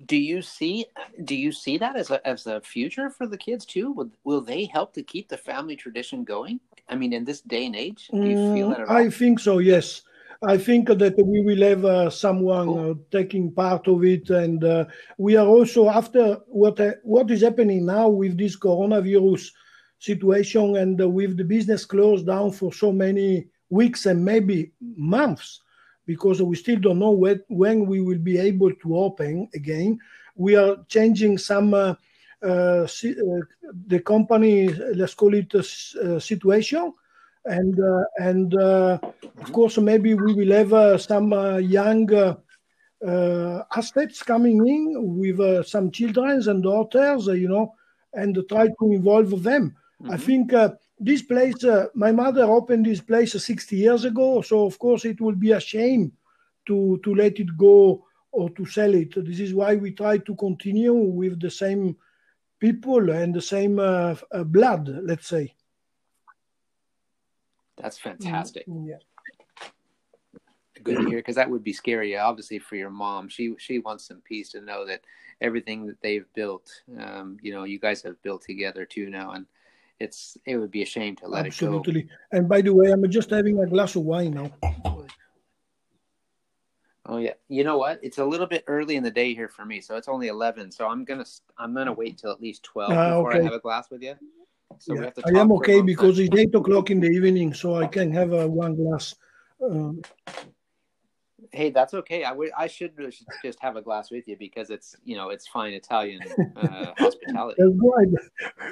[0.06, 0.86] Do you see
[1.24, 3.92] do you see that as a as a future for the kids too?
[3.92, 6.60] Will will they help to keep the family tradition going?
[6.88, 8.80] I mean, in this day and age, do you feel that?
[8.80, 9.58] Mm, I think so.
[9.58, 10.02] Yes,
[10.46, 12.90] I think that we will have uh, someone cool.
[12.90, 14.84] uh, taking part of it, and uh,
[15.18, 19.50] we are also after what uh, what is happening now with this coronavirus
[19.98, 25.60] situation and uh, with the business closed down for so many weeks and maybe months
[26.06, 29.98] because we still don't know when, when we will be able to open again.
[30.36, 31.94] We are changing some uh,
[32.42, 32.86] uh,
[33.86, 36.92] the company, let's call it a situation,
[37.46, 42.06] and uh, and of course maybe we will have some young
[43.76, 47.74] aspects coming in with some children and daughters, you know,
[48.14, 49.76] and try to involve them.
[50.02, 50.12] Mm-hmm.
[50.12, 54.66] I think uh, this place, uh, my mother opened this place 60 years ago, so
[54.66, 56.12] of course it will be a shame
[56.66, 59.14] to, to let it go or to sell it.
[59.16, 61.96] This is why we try to continue with the same
[62.58, 65.54] people and the same uh, uh blood, let's say.
[67.78, 68.66] That's fantastic.
[68.66, 69.68] Mm, yeah.
[70.82, 73.28] Good to hear because that would be scary, obviously, for your mom.
[73.28, 75.00] She she wants some peace to know that
[75.40, 79.46] everything that they've built, um, you know, you guys have built together too now, and
[79.98, 81.50] it's it would be a shame to let Absolutely.
[81.50, 81.78] it go.
[81.78, 82.10] Absolutely.
[82.32, 84.50] And by the way, I'm just having a glass of wine now.
[87.06, 88.00] Oh yeah, you know what?
[88.02, 90.70] It's a little bit early in the day here for me, so it's only eleven.
[90.70, 91.26] So I'm gonna
[91.58, 93.40] I'm gonna wait till at least twelve uh, before okay.
[93.40, 94.14] I have a glass with you.
[94.78, 95.10] So yeah.
[95.24, 98.46] I am okay because it's eight o'clock in the evening, so I can have a
[98.46, 99.14] one glass.
[99.62, 100.02] Um,
[101.52, 102.24] hey, that's okay.
[102.24, 102.92] I would I should
[103.42, 106.20] just have a glass with you because it's you know it's fine Italian
[106.56, 107.62] uh, hospitality.
[107.62, 108.16] That's good.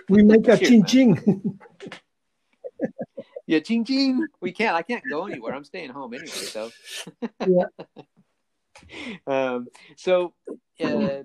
[0.08, 1.58] We make a chin chin.
[3.46, 4.26] yeah, ching ching.
[4.40, 4.76] We can't.
[4.76, 5.54] I can't go anywhere.
[5.54, 6.28] I'm staying home anyway.
[6.28, 6.70] So.
[7.46, 7.66] yeah.
[9.28, 9.68] Um.
[9.96, 10.34] So.
[10.82, 11.22] Uh,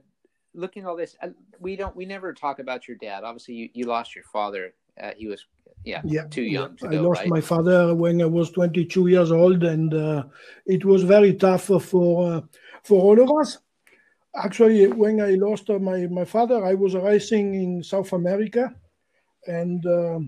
[0.58, 1.15] looking at all this,
[1.60, 1.96] we don't.
[1.96, 3.24] We never talk about your dad.
[3.24, 4.74] Obviously, you, you lost your father.
[5.02, 5.46] Uh, he was
[5.86, 6.89] yeah, yeah too young yeah.
[6.89, 7.30] Go, I lost right?
[7.30, 10.24] my father when I was 22 years old, and uh,
[10.65, 12.41] it was very tough for uh,
[12.84, 13.60] for all of us.
[14.36, 18.74] Actually, when I lost uh, my my father, I was racing in South America,
[19.46, 20.20] and uh,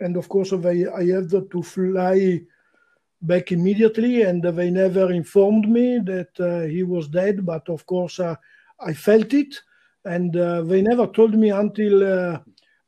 [0.00, 2.42] and of course, I, I had to fly
[3.22, 7.44] back immediately, and they never informed me that uh, he was dead.
[7.44, 8.36] But of course, uh,
[8.80, 9.60] I felt it,
[10.04, 12.38] and uh, they never told me until uh,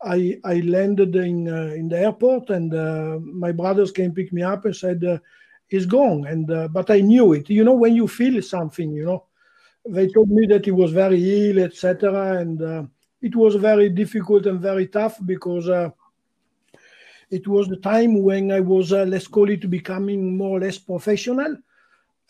[0.03, 4.43] I I landed in uh, in the airport, and uh, my brothers came pick me
[4.43, 5.03] up and said
[5.69, 6.27] he's gone.
[6.27, 7.51] And but I knew it.
[7.51, 9.25] You know, when you feel something, you know,
[9.87, 12.89] they told me that he was very ill, etc., and
[13.21, 15.69] it was very difficult and very tough because
[17.33, 20.77] it was the time when I was, uh, let's call it, becoming more or less
[20.77, 21.57] professional.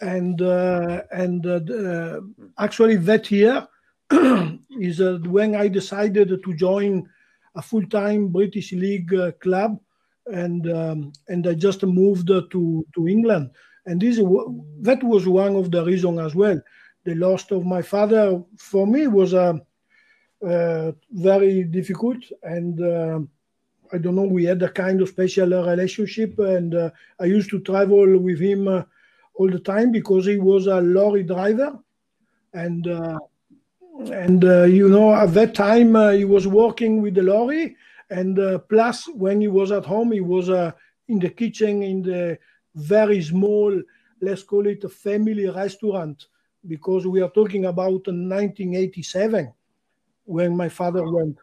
[0.01, 2.21] And uh, and uh, uh
[2.59, 3.67] actually, that year
[4.81, 7.09] is uh, when I decided to join
[7.55, 9.79] a full-time British League uh, club,
[10.27, 13.51] and um, and I just moved to to England.
[13.87, 14.17] And this
[14.83, 16.61] that was one of the reasons as well.
[17.05, 19.61] The loss of my father for me was a
[21.11, 23.29] very difficult and
[23.93, 27.61] I don't know, we had a kind of special relationship, and uh, I used to
[27.61, 28.85] travel with him uh,
[29.35, 31.79] all the time because he was a lorry driver,
[32.55, 33.19] and uh,
[34.11, 37.77] and uh, you know at that time uh, he was working with the lorry,
[38.11, 40.49] and uh, plus when he was at home he was
[41.09, 42.39] in the kitchen in the
[42.75, 43.81] very small,
[44.21, 46.27] let's call it a family restaurant,
[46.67, 49.53] because we are talking about 1987
[50.25, 51.39] when my father went.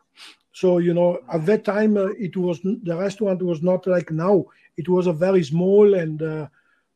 [0.51, 4.45] So you know, at that time, uh, it was the restaurant was not like now.
[4.77, 6.47] It was a very small and uh,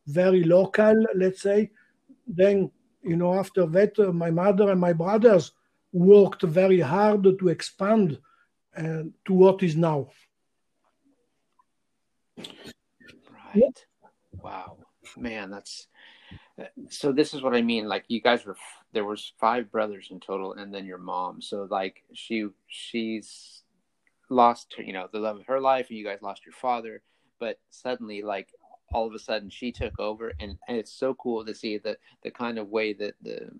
[0.06, 1.70] very local, let's say.
[2.26, 2.70] Then
[3.04, 5.52] you know, after that, uh, my mother and my brothers
[5.92, 8.18] worked very hard to expand
[8.76, 10.08] uh, to what is now.
[12.36, 13.86] Right.
[14.42, 14.78] Wow,
[15.16, 15.86] man, that's
[16.60, 17.12] uh, so.
[17.12, 17.86] This is what I mean.
[17.86, 18.56] Like you guys were
[18.94, 23.62] there was five brothers in total and then your mom so like she she's
[24.30, 27.02] lost you know the love of her life and you guys lost your father
[27.40, 28.48] but suddenly like
[28.94, 31.96] all of a sudden she took over and, and it's so cool to see the
[32.22, 33.50] the kind of way that the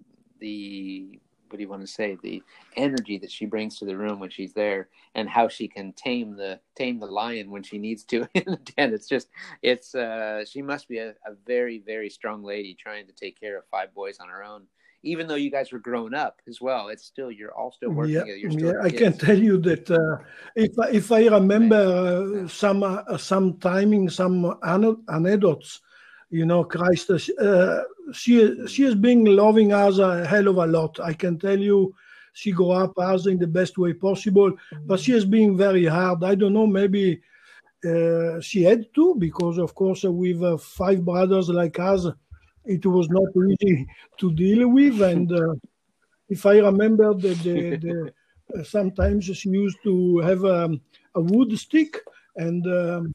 [0.40, 1.20] the
[1.50, 2.16] what do you want to say?
[2.22, 2.42] The
[2.76, 6.36] energy that she brings to the room when she's there and how she can tame
[6.36, 8.26] the tame the lion when she needs to.
[8.34, 9.28] In the den it's just
[9.62, 13.56] it's uh she must be a, a very very strong lady trying to take care
[13.58, 14.64] of five boys on her own
[15.04, 18.14] even though you guys were grown up as well, it's still you're all still working.
[18.14, 18.72] Yeah, yeah.
[18.82, 20.24] I can tell you that uh,
[20.56, 21.76] if if I remember
[22.44, 24.56] uh, some uh, some timing, some
[25.08, 25.80] anecdotes,
[26.30, 30.98] you know, Christ, uh, she she has been loving us a hell of a lot.
[31.00, 31.94] I can tell you,
[32.32, 34.52] she grew up us in the best way possible,
[34.86, 36.24] but she has been very hard.
[36.24, 37.20] I don't know, maybe.
[37.84, 42.06] Uh, she had to because, of course, with uh, five brothers like us,
[42.64, 43.86] it was not easy
[44.18, 45.00] to deal with.
[45.12, 45.54] And uh,
[46.28, 48.12] if I remember, the, the, the
[48.58, 50.80] uh, sometimes she used to have um,
[51.14, 52.00] a wood stick,
[52.36, 53.14] and um,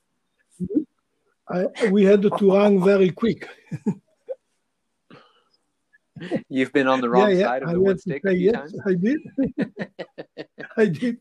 [1.47, 3.47] I, we had to run very quick.
[6.49, 8.21] You've been on the wrong yeah, yeah, side of the I wood stick.
[8.25, 8.75] yes, times?
[8.85, 9.19] I did.
[10.77, 11.17] I did.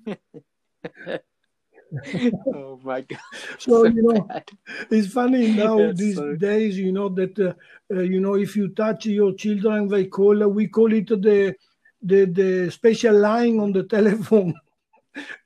[2.54, 3.18] oh my god!
[3.58, 4.50] So, so you know, bad.
[4.90, 6.78] it's funny now these days.
[6.78, 7.54] You know that uh,
[7.94, 11.54] uh, you know if you touch your children, they call uh, we call it the
[12.02, 14.54] the the special line on the telephone.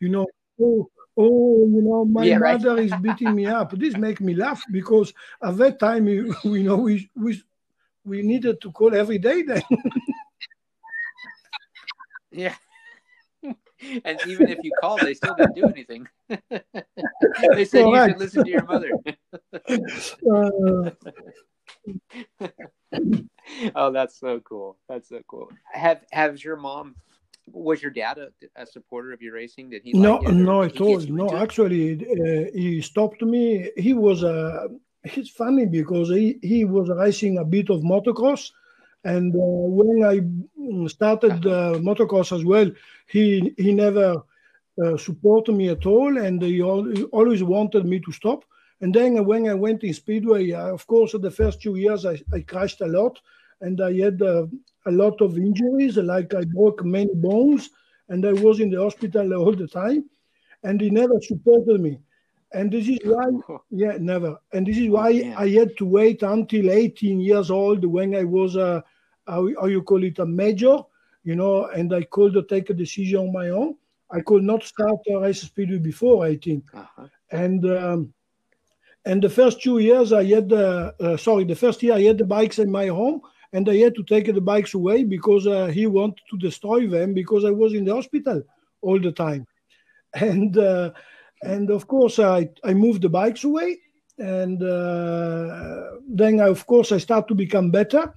[0.00, 0.26] you know,
[0.60, 2.84] oh oh, you know, my yeah, mother right.
[2.86, 3.72] is beating me up.
[3.72, 7.40] This make me laugh because at that time, you, we know we we
[8.04, 9.62] we needed to call every day then.
[12.32, 12.54] yeah
[14.04, 16.08] and even if you call, they still didn't do anything.
[17.54, 18.90] they said you should listen to your mother.
[23.74, 24.78] oh, that's so cool.
[24.88, 25.50] That's so cool.
[25.72, 26.96] Have has your mom?
[27.50, 29.70] Was your dad a, a supporter of your racing?
[29.70, 29.92] Did he?
[29.92, 31.00] No, like no, at all.
[31.00, 33.70] No, actually, uh, he stopped me.
[33.76, 34.28] He was a.
[34.28, 34.68] Uh,
[35.04, 38.52] it's funny because he, he was racing a bit of motocross,
[39.02, 42.70] and uh, when I started uh, motocross as well,
[43.08, 44.22] he he never
[44.82, 48.44] uh, supported me at all, and he, always wanted me to stop.
[48.80, 52.20] And then when I went in speedway, uh, of course, the first two years I,
[52.32, 53.20] I crashed a lot,
[53.60, 54.46] and I had uh,
[54.86, 57.70] a lot of injuries, like I broke many bones,
[58.08, 60.08] and I was in the hospital all the time.
[60.64, 61.98] And he never supported me.
[62.54, 63.26] And this is why,
[63.70, 64.38] yeah, never.
[64.52, 68.24] And this is why oh, I had to wait until 18 years old when I
[68.24, 68.84] was a,
[69.26, 70.78] how, how you call it, a major,
[71.24, 73.76] you know, and I could take a decision on my own.
[74.12, 76.62] I could not start a race speedway before 18.
[76.74, 77.06] Uh-huh.
[77.30, 78.14] And um,
[79.04, 82.18] and the first two years I had, uh, uh, sorry, the first year I had
[82.18, 83.20] the bikes in my home,
[83.52, 87.14] and I had to take the bikes away because uh, he wanted to destroy them
[87.14, 88.42] because I was in the hospital
[88.80, 89.46] all the time.
[90.14, 90.90] And uh,
[91.42, 93.78] and of course I, I moved the bikes away
[94.18, 98.12] and uh, then I, of course I start to become better.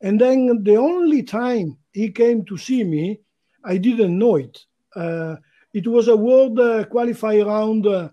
[0.00, 3.20] And then the only time he came to see me,
[3.64, 4.64] I didn't know it.
[4.94, 5.36] Uh,
[5.72, 8.08] it was a world uh, qualifier round, uh,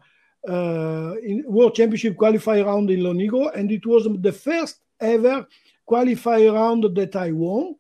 [0.47, 5.45] uh, in World Championship qualifier round in Lonigo, and it was the first ever
[5.87, 7.75] qualifier round that I won.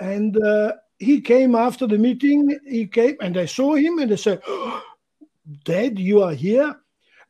[0.00, 2.58] And uh, he came after the meeting.
[2.66, 4.82] He came, and I saw him, and I said, oh,
[5.64, 6.74] "Dad, you are here."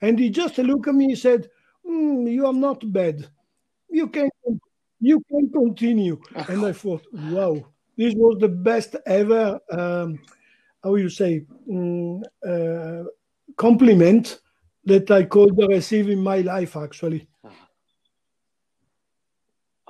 [0.00, 1.48] And he just looked at me and said,
[1.86, 3.28] mm, "You are not bad.
[3.90, 4.30] You can
[5.00, 7.64] you can continue." and I thought, "Wow,
[7.96, 10.18] this was the best ever." Um,
[10.82, 13.04] how you say um, uh,
[13.56, 14.40] compliment
[14.84, 17.28] that I could receive in my life, actually.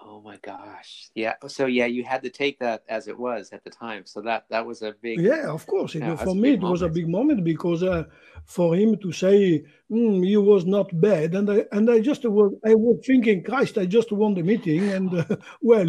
[0.05, 1.11] Oh my gosh!
[1.15, 1.35] Yeah.
[1.49, 4.05] So yeah, you had to take that as it was at the time.
[4.05, 5.21] So that that was a big.
[5.21, 5.95] Yeah, of course.
[5.95, 6.71] Yeah, for me, it moment.
[6.71, 8.05] was a big moment because uh,
[8.45, 12.53] for him to say mm, he was not bad, and I and I just was
[12.65, 15.89] I was thinking, Christ, I just won the meeting, and uh, well,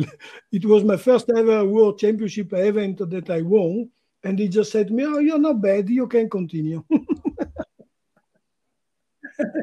[0.51, 3.89] it was my first ever World Championship event that I won,
[4.24, 5.89] and he just said to me, "Oh, you're not bad.
[5.89, 6.84] You can continue."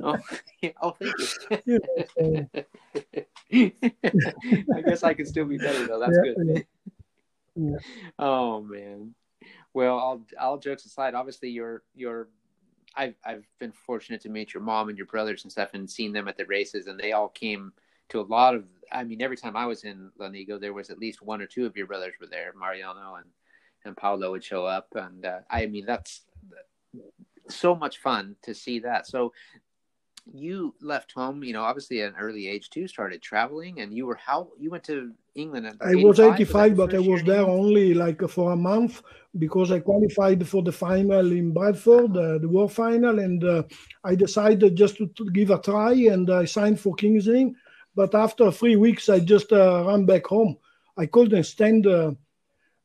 [0.03, 0.19] oh,
[0.63, 0.97] yeah, oh,
[1.49, 1.81] thank you.
[4.75, 6.01] I guess I can still be better though.
[6.01, 6.67] That's yeah, good.
[7.57, 7.77] Yeah.
[8.19, 9.15] Oh man.
[9.73, 12.29] Well, all all jokes aside, obviously you're you're
[12.97, 16.13] I've I've been fortunate to meet your mom and your brothers and stuff and seen
[16.13, 17.73] them at the races and they all came
[18.11, 20.99] to a lot of I mean every time I was in Lonigo there was at
[20.99, 23.27] least one or two of your brothers were there, Mariano and
[23.85, 26.23] and Paulo would show up and uh, I mean that's
[27.49, 29.07] so much fun to see that.
[29.07, 29.33] So
[30.33, 34.07] you left home, you know, obviously at an early age too, started traveling, and you
[34.07, 37.95] were how you went to England at I was 85, but I was there only
[37.95, 39.03] like for a month
[39.39, 43.63] because I qualified for the final in Bradford, uh, the World Final, and uh,
[44.05, 47.55] I decided just to, to, give a try, and I signed for Kings Lynn.
[47.95, 50.57] But after three weeks, I just uh, ran back home.
[50.97, 51.87] I couldn't stand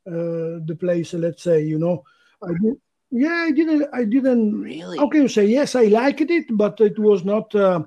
[0.08, 2.03] uh, the place, let's say, you know.
[2.43, 2.76] I did,
[3.12, 3.88] yeah, I didn't.
[3.93, 4.62] I didn't.
[4.62, 4.99] Really?
[4.99, 5.76] Okay, you say yes?
[5.76, 7.84] I liked it, but it was not uh,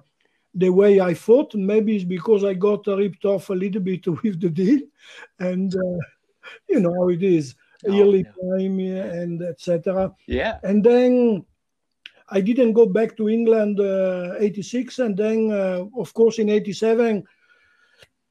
[0.55, 1.55] the way I thought.
[1.55, 4.81] Maybe it's because I got ripped off a little bit with the deal,
[5.39, 5.99] and uh,
[6.69, 7.55] you know how it is,
[7.87, 8.59] oh, yearly no.
[8.59, 10.14] time and etc.
[10.27, 10.59] Yeah.
[10.62, 11.45] And then
[12.31, 17.25] I didn't go back to England uh, '86, and then uh, of course in '87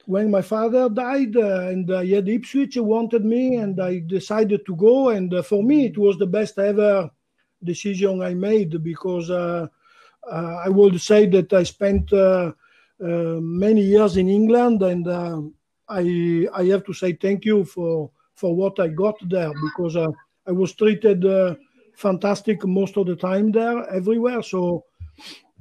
[0.07, 4.75] when my father died uh, and uh, had Ipswich wanted me and I decided to
[4.77, 7.11] go and uh, for me it was the best ever
[7.61, 9.67] decision I made because uh,
[10.31, 12.53] uh, I would say that I spent uh,
[12.99, 15.05] many years in England and
[15.89, 20.51] I I have to say thank you for for what I got there because I
[20.51, 21.25] was treated
[21.95, 24.85] fantastic most of the time there everywhere so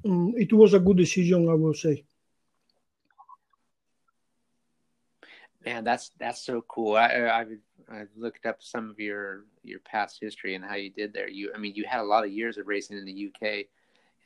[0.04, 2.04] um, it was a good decision I will say.
[5.66, 6.96] Man, that's that's so cool.
[6.96, 7.58] I I've,
[7.90, 11.28] I've looked up some of your your past history and how you did there.
[11.28, 13.66] You, I mean, you had a lot of years of racing in the UK,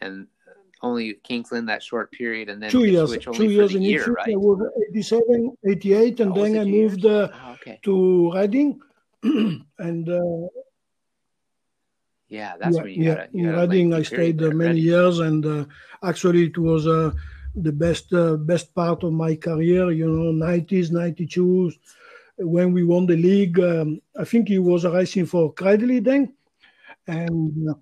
[0.02, 0.26] and
[0.82, 4.28] only Kings Lynn that short period, and then two years, two years in year, right?
[4.28, 7.80] I was 87, 88, and oh, then I moved uh, oh, okay.
[7.84, 8.78] to Reading,
[9.22, 10.46] and uh,
[12.28, 13.12] yeah, that's yeah, where you yeah.
[13.14, 13.30] it.
[13.32, 14.84] In Reading, I stayed there, many Reading.
[14.84, 15.64] years, and uh,
[16.02, 16.86] actually, it was.
[17.54, 19.90] The best uh, best part of my career.
[19.90, 21.74] You know, 90s, 92s,
[22.38, 23.58] when we won the league.
[23.58, 26.32] Um, I think he was racing for Cradley then,
[27.06, 27.74] and uh,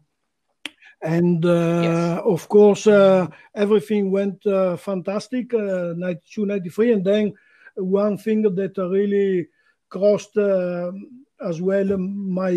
[1.02, 2.22] and uh, yes.
[2.24, 5.54] of course uh, everything went uh, fantastic.
[5.54, 7.34] Uh, 92, 93, and then
[7.76, 9.48] one thing that really
[9.88, 12.52] crossed as well my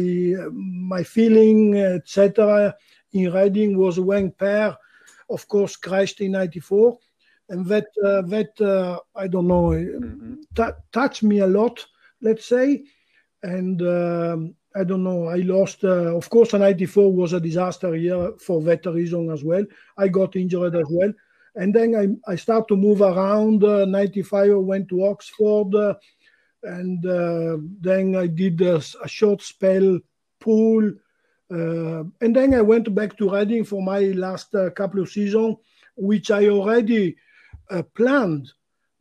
[0.51, 2.75] my feeling, etc.
[3.13, 4.75] In Reading was when Per
[5.31, 6.97] of course, crashed in '94,
[7.49, 10.35] and that uh, that uh, I don't know mm-hmm.
[10.55, 11.85] t- touched me a lot,
[12.21, 12.83] let's say,
[13.43, 15.25] and um, I don't know.
[15.25, 15.83] I lost.
[15.83, 19.65] Uh, of course, '94 was a disaster year for that reason as well.
[19.97, 21.13] I got injured as well,
[21.55, 23.61] and then I I start to move around.
[23.61, 25.95] '95 I went to Oxford.
[26.63, 27.01] and
[27.81, 29.99] then I did a, a short spell
[30.41, 30.91] Poole, uh,
[31.51, 35.57] and then I went back to Reading for my last uh, couple of seasons,
[35.95, 37.17] which I already
[37.69, 38.51] uh, planned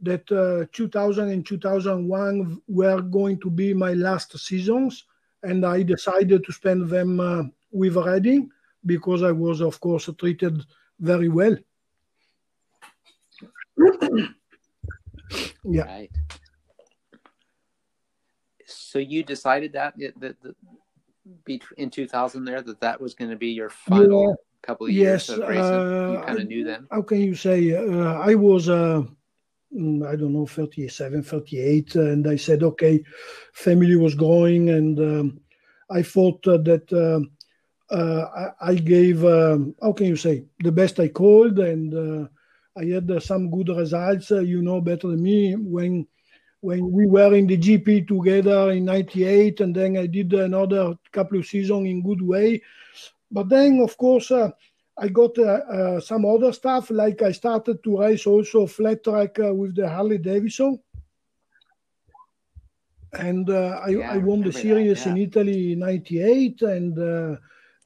[0.02, 0.26] that
[0.72, 5.04] 2000 and 2001 were going to be my last seasons.
[5.42, 8.50] And I decided to spend them with Reading
[8.86, 10.64] because I was, of course, treated
[10.98, 11.56] very well.
[15.64, 15.84] yeah.
[15.84, 16.10] Right.
[18.66, 20.56] So you decided that, that, that
[21.76, 25.38] in 2000 there that that was going to be your final couple of years Yes,
[25.38, 26.12] of racing?
[26.12, 26.86] you uh, kind of knew them.
[26.90, 29.02] how can you say uh, i was uh,
[29.74, 33.02] mm, i don't know 37 38 and i said okay
[33.52, 35.40] family was growing and um,
[35.90, 37.30] i thought uh, that um
[37.90, 42.28] uh, I, I gave um, how can you say the best i could and uh,
[42.80, 46.06] i had uh, some good results uh, you know better than me when
[46.60, 51.38] when we were in the gp together in 98 and then i did another couple
[51.38, 52.60] of seasons in good way
[53.30, 54.50] but then of course uh,
[55.00, 59.38] I got uh, uh, some other stuff, like I started to race also flat track
[59.38, 60.78] uh, with the Harley Davidson.
[63.14, 65.16] And uh, I, Yeah, I I won the remember that, series in.
[65.16, 66.62] Italy in 98.
[66.62, 67.36] And, uh,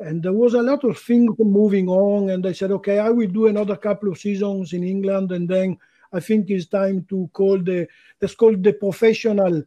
[0.01, 2.31] and there was a lot of things moving on.
[2.31, 5.31] And I said, okay, I will do another couple of seasons in England.
[5.31, 5.79] And then
[6.15, 7.89] I think it's time to call the,
[8.21, 9.65] let's call the professional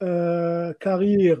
[0.00, 1.38] uh, career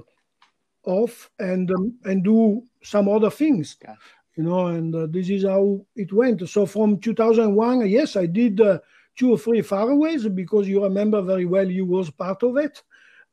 [0.84, 3.98] off and, um, and do some other things Gotcha.
[4.36, 6.48] you know, and uh, this is how it went.
[6.48, 8.78] So from 2001, yes, I did uh,
[9.16, 12.82] two or three faraways because you remember very well you was part of it,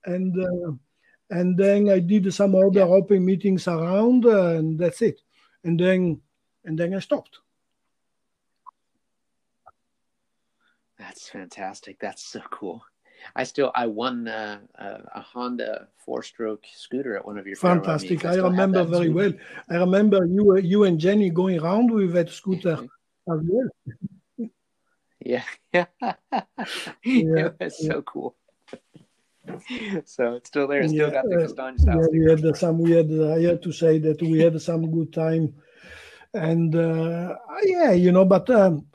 [0.06, 0.72] and uh,
[1.32, 2.86] and then I did some other Yeah.
[2.86, 5.22] open meetings around, uh, and that's it.
[5.64, 6.22] And then
[6.66, 7.40] and then I stopped.
[11.12, 12.00] That's fantastic.
[12.00, 12.86] That's so cool.
[13.36, 14.86] I still I won uh, a,
[15.16, 18.24] a Honda four stroke scooter at one of your Fantastic.
[18.24, 18.38] meetings.
[18.38, 19.14] I remember very scooter.
[19.14, 19.34] well.
[19.70, 22.78] I remember you you and Jenny going around with that scooter
[23.30, 24.50] as well.
[25.20, 25.44] Yeah,
[25.74, 26.16] yeah,
[27.04, 28.38] it was so cool.
[30.06, 30.84] so it's still there.
[30.84, 32.80] It's still got the uh, yeah, we had some.
[32.80, 33.12] We had.
[33.12, 35.56] Uh, I had to say that we had some good time,
[36.34, 38.24] and uh, yeah, you know.
[38.24, 38.88] But um,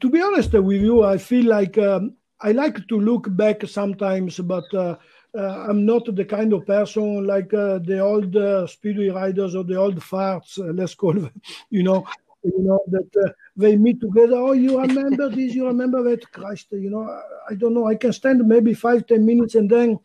[0.00, 4.38] to be honest with you, I feel like um, I like to look back sometimes,
[4.38, 4.96] but uh,
[5.36, 9.64] uh, I'm not the kind of person like uh, the old uh, speedway riders or
[9.64, 10.58] the old farts.
[10.58, 11.30] Uh, let's call them,
[11.70, 12.06] you know.
[12.44, 14.34] You know that uh, they meet together.
[14.34, 15.54] Oh, you remember this?
[15.54, 16.28] You remember that?
[16.32, 17.08] Christ, you know.
[17.08, 17.86] I, I don't know.
[17.86, 20.00] I can stand maybe five, ten minutes, and then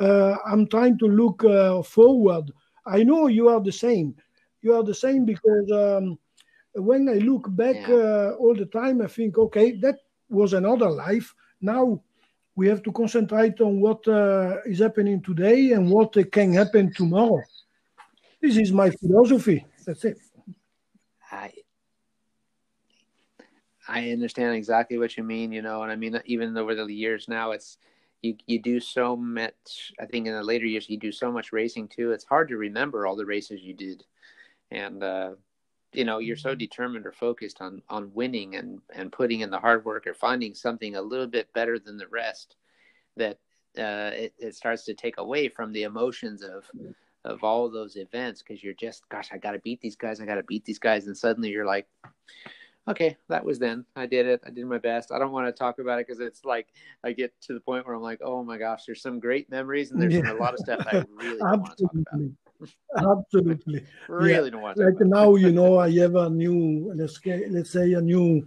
[0.00, 1.42] I'm trying to look
[1.86, 2.50] forward.
[2.84, 4.16] I know you are the same.
[4.60, 6.18] You are the same because um,
[6.78, 7.94] when I look back Yeah.
[7.94, 9.96] uh, all the time, I think, okay, that
[10.28, 11.34] was another life.
[11.60, 12.00] Now
[12.56, 16.92] we have to concentrate on what uh, is happening today and what uh, can happen
[16.92, 17.40] tomorrow.
[18.40, 19.64] This is my philosophy.
[19.86, 20.18] That's it.
[21.30, 21.52] I
[23.88, 27.28] I understand exactly what you mean, you know, and I mean even over the years
[27.28, 27.78] now it's
[28.22, 31.52] you you do so much I think in the later years you do so much
[31.52, 32.12] racing too.
[32.12, 34.04] It's hard to remember all the races you did.
[34.70, 35.32] And uh
[35.92, 39.58] you know, you're so determined or focused on on winning and and putting in the
[39.58, 42.56] hard work or finding something a little bit better than the rest
[43.16, 43.38] that
[43.78, 46.64] uh it, it starts to take away from the emotions of
[47.24, 50.26] of all those events because you're just gosh I got to beat these guys I
[50.26, 51.86] got to beat these guys and suddenly you're like
[52.88, 53.84] okay, that was then.
[53.94, 54.40] I did it.
[54.46, 55.12] I did my best.
[55.12, 56.68] I don't want to talk about it because it's like
[57.04, 59.90] I get to the point where I'm like, oh my gosh, there's some great memories
[59.90, 62.30] and there's some, a lot of stuff I really don't want to talk about.
[62.96, 63.84] Absolutely.
[64.08, 67.70] Really don't want to like now you know i have a new let's say, let's
[67.70, 68.46] say a new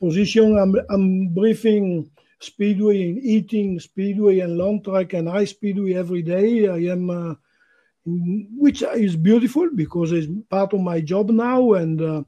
[0.00, 0.58] position.
[0.58, 6.68] I'm i'm briefing speedway and eating speedway and long track and high speedway every day.
[6.68, 7.34] I am uh,
[8.04, 12.22] which is beautiful because it's part of my job now and uh,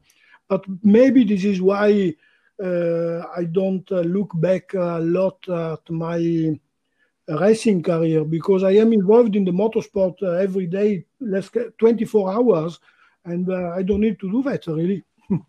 [0.48, 2.14] but maybe this is why
[2.62, 6.56] uh, i don't uh, look back a lot at my
[7.28, 12.32] racing career because I am involved in the motorsport uh, every day, let's get 24
[12.32, 12.80] hours,
[13.24, 15.02] and uh, I don't need to do that really.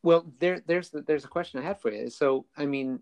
[0.00, 2.08] Well, there, there's there's a question I had for you.
[2.08, 3.00] So, I mean,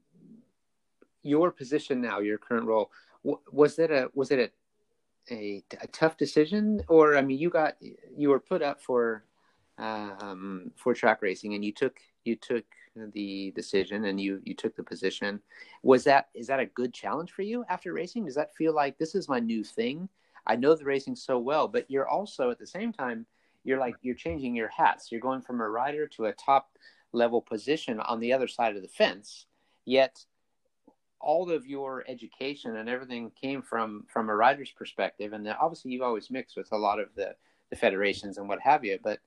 [1.22, 2.90] your position now, your current role,
[3.22, 4.52] was it a was it
[5.30, 7.76] a, a a tough decision, or I mean, you got
[8.16, 9.24] you were put up for
[9.78, 12.64] um, for track racing, and you took you took
[13.12, 15.40] the decision and you you took the position.
[15.82, 18.24] Was that is that a good challenge for you after racing?
[18.24, 20.08] Does that feel like this is my new thing?
[20.46, 23.26] I know the racing so well, but you're also at the same time
[23.64, 25.10] you're like you're changing your hats.
[25.10, 26.70] You're going from a rider to a top
[27.12, 29.46] level position on the other side of the fence.
[29.84, 30.24] Yet
[31.20, 36.02] all of your education and everything came from from a rider's perspective, and obviously you've
[36.02, 37.34] always mixed with a lot of the
[37.70, 38.98] the federations and what have you.
[39.02, 39.18] But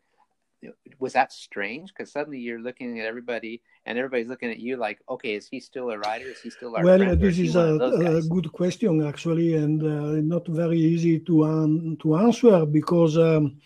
[1.00, 1.90] was that strange?
[1.90, 5.60] Because suddenly you're looking at everybody, and everybody's looking at you like, okay, is he
[5.60, 6.26] still a rider?
[6.26, 7.22] Is he still our well, friend?
[7.22, 12.18] this is a, a good question actually, and uh, not very easy to um, to
[12.18, 13.58] answer because um,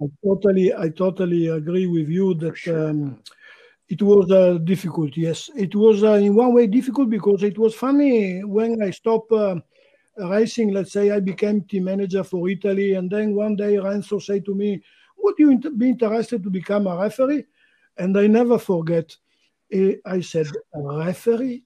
[0.00, 2.90] I totally I totally agree with you that sure.
[2.90, 3.18] um,
[3.88, 5.16] it was uh, difficult.
[5.16, 9.32] Yes, it was uh, in one way difficult because it was funny when I stopped
[9.32, 9.56] uh,
[10.16, 10.72] racing.
[10.72, 14.54] Let's say I became team manager for Italy, and then one day Renzo said to
[14.54, 14.82] me,
[15.22, 17.44] "Would you be interested to become a referee?"
[17.96, 19.16] And I never forget.
[19.70, 21.64] Eh, I said, "A referee?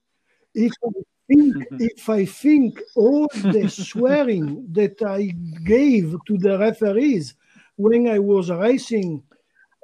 [0.53, 0.91] If I
[1.27, 5.33] think, if I think all the swearing that I
[5.65, 7.35] gave to the referees
[7.75, 9.23] when I was racing."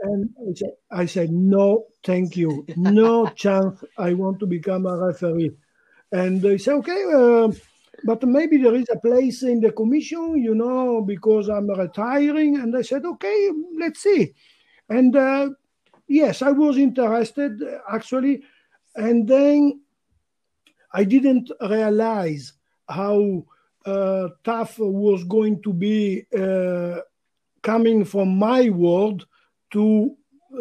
[0.03, 2.65] And I said, I said, no, thank you.
[2.75, 5.55] No chance I want to become a referee.
[6.11, 7.51] And they said, okay, uh,
[8.05, 12.57] but maybe there is a place in the commission, you know, because I'm retiring.
[12.57, 13.49] And I said, okay,
[13.79, 14.33] let's see.
[14.89, 15.49] And uh,
[16.07, 18.43] yes, I was interested actually.
[18.95, 19.81] And then
[20.93, 22.53] I didn't realize
[22.89, 23.45] how
[23.85, 26.99] uh, tough was going to be uh,
[27.61, 29.25] coming from my world
[29.71, 30.15] to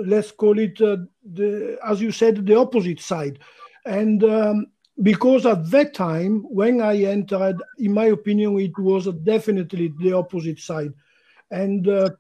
[0.06, 0.96] let's call it uh,
[1.34, 3.38] the as you said the opposite side
[3.84, 4.66] and um,
[5.00, 10.58] because at that time when i entered in my opinion it was definitely the opposite
[10.58, 10.92] side
[11.50, 12.10] and uh,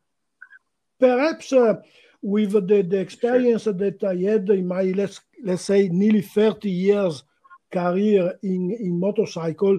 [0.98, 1.74] perhaps uh,
[2.22, 3.72] with the, the experience sure.
[3.72, 7.24] that i had in my let's let's say nearly 30 years
[7.70, 9.78] career in in motorcycle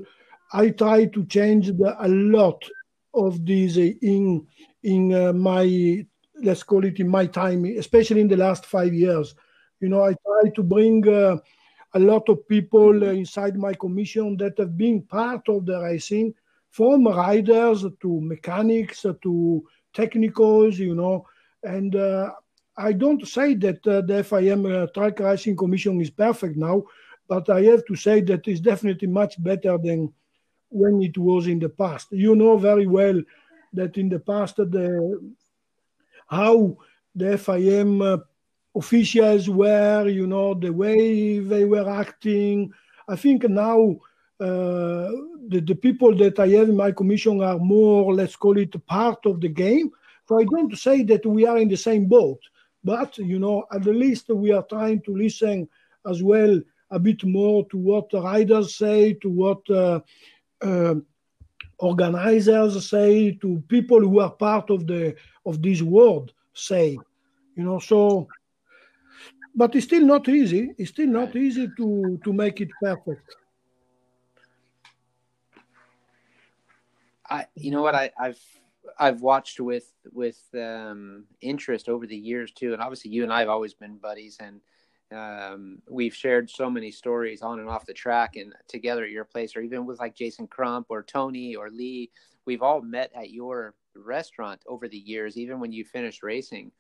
[0.54, 2.64] i try to change the, a lot
[3.14, 4.46] of these in
[4.84, 6.06] in uh, my
[6.42, 9.36] let's call it in my time, especially in the last five years.
[9.80, 11.38] You know, I try to bring uh,
[11.94, 16.34] a lot of people inside my commission that have been part of the racing,
[16.74, 19.64] from riders to mechanics to
[19.94, 21.26] technicals, you know.
[21.62, 22.32] And uh,
[22.76, 26.84] I don't say that uh, the FIM uh, Track Racing Commission is perfect now,
[27.28, 30.12] but I have to say that it's definitely much better than
[30.70, 32.08] when it was in the past.
[32.12, 33.22] You know very well
[33.74, 35.32] that in the past the
[36.28, 36.76] how
[37.14, 38.18] the FIM uh,
[38.76, 42.72] officials were, you know, the way they were acting.
[43.08, 43.98] I think now
[44.40, 45.10] uh,
[45.48, 49.26] the, the people that I have in my commission are more, let's call it, part
[49.26, 49.92] of the game.
[50.28, 52.40] So I don't say that we are in the same boat,
[52.84, 55.68] but, you know, at the least we are trying to listen
[56.10, 56.60] as well
[56.92, 60.00] a bit more to what the riders say, to what uh,
[60.62, 60.96] uh,
[61.80, 65.16] organizers say, to people who are part of the
[65.46, 66.98] of this world say,
[67.56, 67.80] you know.
[67.80, 68.28] So,
[69.56, 70.74] but it's still not easy.
[70.78, 73.36] It's still not easy to to make it perfect.
[77.30, 78.40] I, you know what, I, I've
[79.00, 83.40] I've watched with with um, interest over the years too, and obviously you and I
[83.40, 84.62] have always been buddies, and
[85.12, 89.26] um, we've shared so many stories on and off the track and together at your
[89.26, 92.12] place, or even with like Jason Crump or Tony or Lee.
[92.46, 96.72] We've all met at your restaurant over the years, even when you finished racing.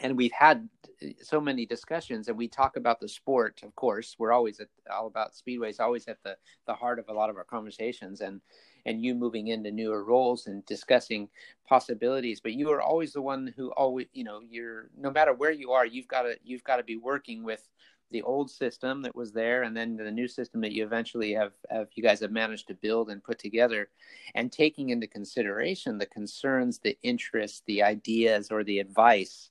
[0.00, 0.68] And we've had
[1.02, 3.60] eh, so many discussions, and we talk about the sport.
[3.62, 6.36] Of course, we're always at, all about speedways, always at the
[6.66, 8.20] the heart of a lot of our conversations.
[8.20, 8.40] And
[8.86, 11.28] and you moving into newer roles and discussing
[11.66, 15.50] possibilities but you are always the one who always you know you're no matter where
[15.50, 17.68] you are you've got to you've got to be working with
[18.10, 21.52] the old system that was there and then the new system that you eventually have,
[21.68, 23.90] have you guys have managed to build and put together
[24.34, 29.50] and taking into consideration the concerns the interests the ideas or the advice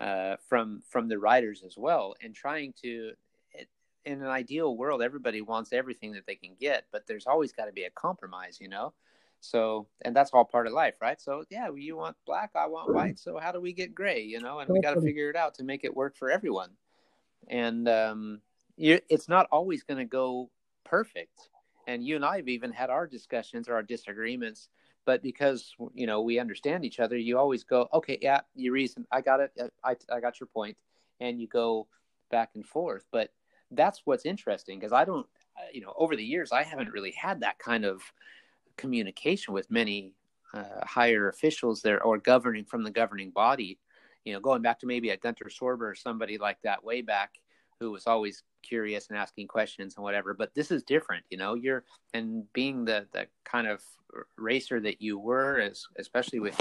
[0.00, 3.12] uh, from from the writers as well and trying to
[4.04, 7.64] in an ideal world everybody wants everything that they can get but there's always got
[7.64, 8.92] to be a compromise you know?
[9.40, 11.20] So and that's all part of life right?
[11.20, 13.18] So yeah you want black i want white.
[13.18, 14.60] So how do we get gray you know?
[14.60, 16.70] And we got to figure it out to make it work for everyone.
[17.48, 18.40] And um,
[18.76, 20.50] you, it's not always going to go
[20.84, 21.48] perfect.
[21.86, 24.68] And you and I have even had our discussions or our disagreements,
[25.06, 29.06] but because you know we understand each other, you always go, okay, yeah, you reason,
[29.10, 29.52] I got it,
[29.84, 30.76] I I got your point,
[31.20, 31.86] and you go
[32.30, 33.06] back and forth.
[33.10, 33.32] But
[33.70, 35.26] that's what's interesting because I don't,
[35.72, 38.02] you know, over the years I haven't really had that kind of
[38.76, 40.12] communication with many
[40.52, 43.78] uh, higher officials there or governing from the governing body
[44.26, 47.38] you know, going back to maybe a Gunter Sorber or somebody like that way back
[47.78, 50.34] who was always curious and asking questions and whatever.
[50.34, 53.82] But this is different, you know, you're, and being the, the kind of
[54.36, 56.60] racer that you were, as, especially with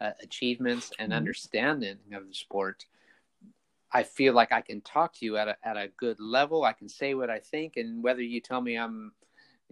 [0.00, 1.18] uh, achievements and mm-hmm.
[1.18, 2.84] understanding of the sport,
[3.92, 6.64] I feel like I can talk to you at a, at a good level.
[6.64, 9.12] I can say what I think, and whether you tell me I'm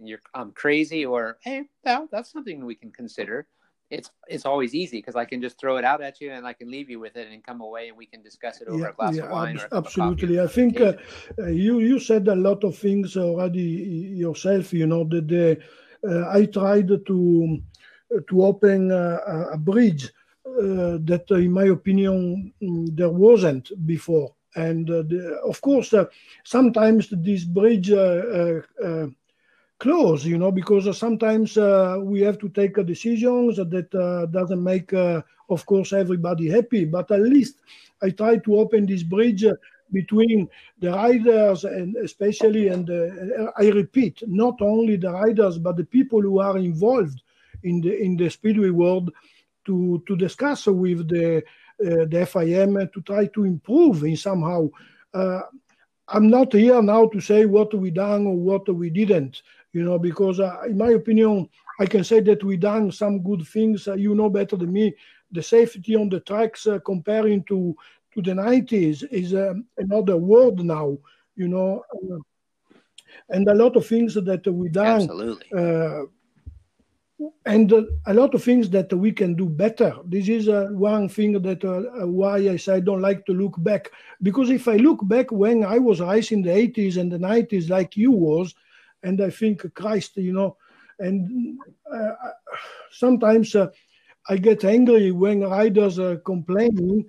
[0.01, 3.47] you're I'm crazy or hey, well, that's something we can consider
[3.89, 6.53] it's it's always easy because I can just throw it out at you and I
[6.53, 8.89] can leave you with it and come away and we can discuss it over yeah,
[8.89, 9.59] a glass yeah, of wine.
[9.59, 10.93] Ab- absolutely, I think uh,
[11.39, 14.73] uh, you you said a lot of things already yourself.
[14.73, 15.59] You know that the,
[16.07, 17.61] uh, I tried to
[18.27, 20.11] to open a, a bridge
[20.45, 24.35] uh, that, in my opinion, mm, there wasn't before.
[24.55, 26.05] And uh, the, of course, uh,
[26.43, 27.91] sometimes this bridge
[29.79, 34.93] close, you know, because sometimes uh, we have to take decisions that uh, doesn't make,
[34.93, 36.85] uh, of course, everybody happy.
[36.85, 37.55] But at least
[38.03, 39.45] I try to open this bridge
[39.91, 40.47] between
[40.79, 42.87] the riders and especially, and
[43.57, 47.23] I repeat, not only the riders but the people who are involved
[47.63, 49.11] in the in the speedway world
[49.65, 54.69] to to discuss with the uh, the FIM to try to improve in somehow.
[55.13, 55.41] Uh,
[56.11, 59.43] I'm not here now to say what we done or what we didn't
[59.73, 61.47] you know, because uh, in my opinion,
[61.79, 63.87] I can say that we done some good things.
[63.87, 64.93] Uh, you know better than me.
[65.31, 67.75] The safety on the tracks uh, comparing to
[68.15, 70.97] to the 90s is um, another world now.
[71.35, 72.17] You know, uh,
[73.29, 75.01] and a lot of things that we done.
[75.01, 75.45] Absolutely.
[75.55, 76.05] Uh,
[77.45, 79.93] and uh, a lot of things that we can do better.
[80.05, 81.63] This is one thing that
[82.07, 83.91] why I say I don't like to look back
[84.23, 87.69] because if I look back when I was racing in the 80s and the 90s,
[87.69, 88.55] like you was,
[89.03, 90.57] and I think Christ, you know,
[90.99, 91.57] and
[91.91, 92.11] uh,
[92.91, 93.67] sometimes uh,
[94.27, 97.05] I get angry when riders are complaining,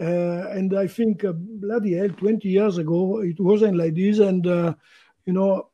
[0.00, 4.46] uh, and I think uh, bloody hell, 20 years ago it wasn't like this, and
[4.46, 4.74] uh,
[5.26, 5.68] you know.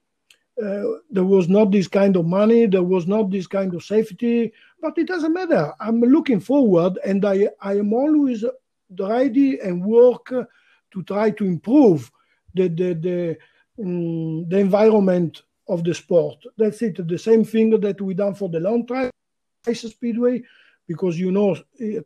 [0.61, 4.53] Uh, there was not this kind of money, there was not this kind of safety,
[4.83, 5.73] but it doesn't matter.
[5.81, 8.45] I'm looking forward, and I, I am always
[8.99, 12.11] ready and work to try to improve
[12.53, 13.39] the the the,
[13.83, 16.45] um, the environment of the sport.
[16.59, 17.07] That's it.
[17.09, 19.11] The same thing that we done for the long track
[19.67, 20.43] race speedway,
[20.89, 21.57] because you know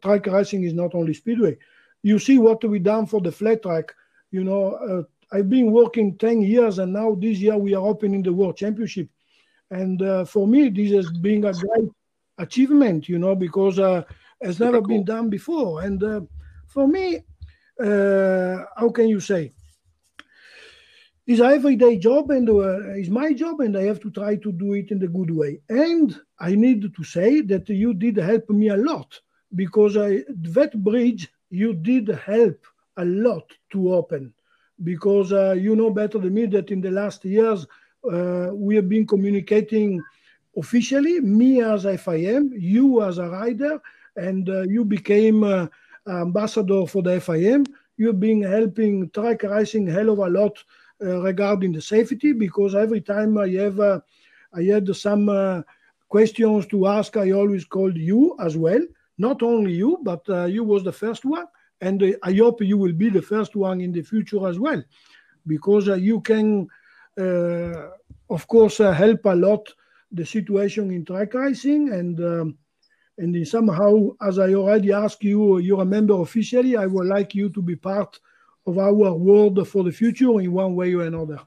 [0.03, 1.57] track racing is not only speedway.
[2.03, 3.93] You see what we done for the flat track.
[4.31, 5.03] You know, uh,
[5.35, 9.09] I've been working ten years, and now this year we are opening the world championship.
[9.71, 11.89] And uh, for me, this has been a great
[12.39, 13.09] achievement.
[13.09, 14.03] You know, because uh,
[14.41, 14.89] it's never cool.
[14.89, 15.83] been done before.
[15.83, 16.21] And uh,
[16.67, 17.25] for me,
[17.81, 19.53] uh, how can you say?
[21.27, 24.75] An everyday job and uh, it's my job and I have to try to do
[24.75, 25.61] it in the good way.
[25.71, 29.19] And I need to say that you did help me a lot
[29.55, 32.59] because I, that bridge you did help
[32.99, 34.35] a lot to open
[34.83, 37.67] because uh, you know better than me that in the last years
[38.13, 40.03] uh, we have been communicating
[40.57, 43.81] officially, me as FIM, you as a rider,
[44.17, 45.67] and uh, you became uh,
[46.07, 47.67] ambassador for the FIM.
[47.97, 50.63] You've been helping track racing hell of a lot
[51.05, 54.01] regarding the safety because every time I have uh,
[54.55, 55.63] I had some uh,
[56.09, 58.81] questions to ask, I always called you as well.
[59.19, 61.47] Not only you, but you was the first one,
[61.81, 64.83] and I hope you will be the first one in the future as well,
[65.47, 66.69] because you can,
[67.17, 69.69] of course, help a lot
[70.11, 72.21] the situation in track racing and.
[72.21, 72.59] Um,
[73.17, 76.77] and somehow, as I already asked you, you're a member officially.
[76.77, 78.19] I would like you to be part
[78.67, 81.41] of our world for the future in one way or another.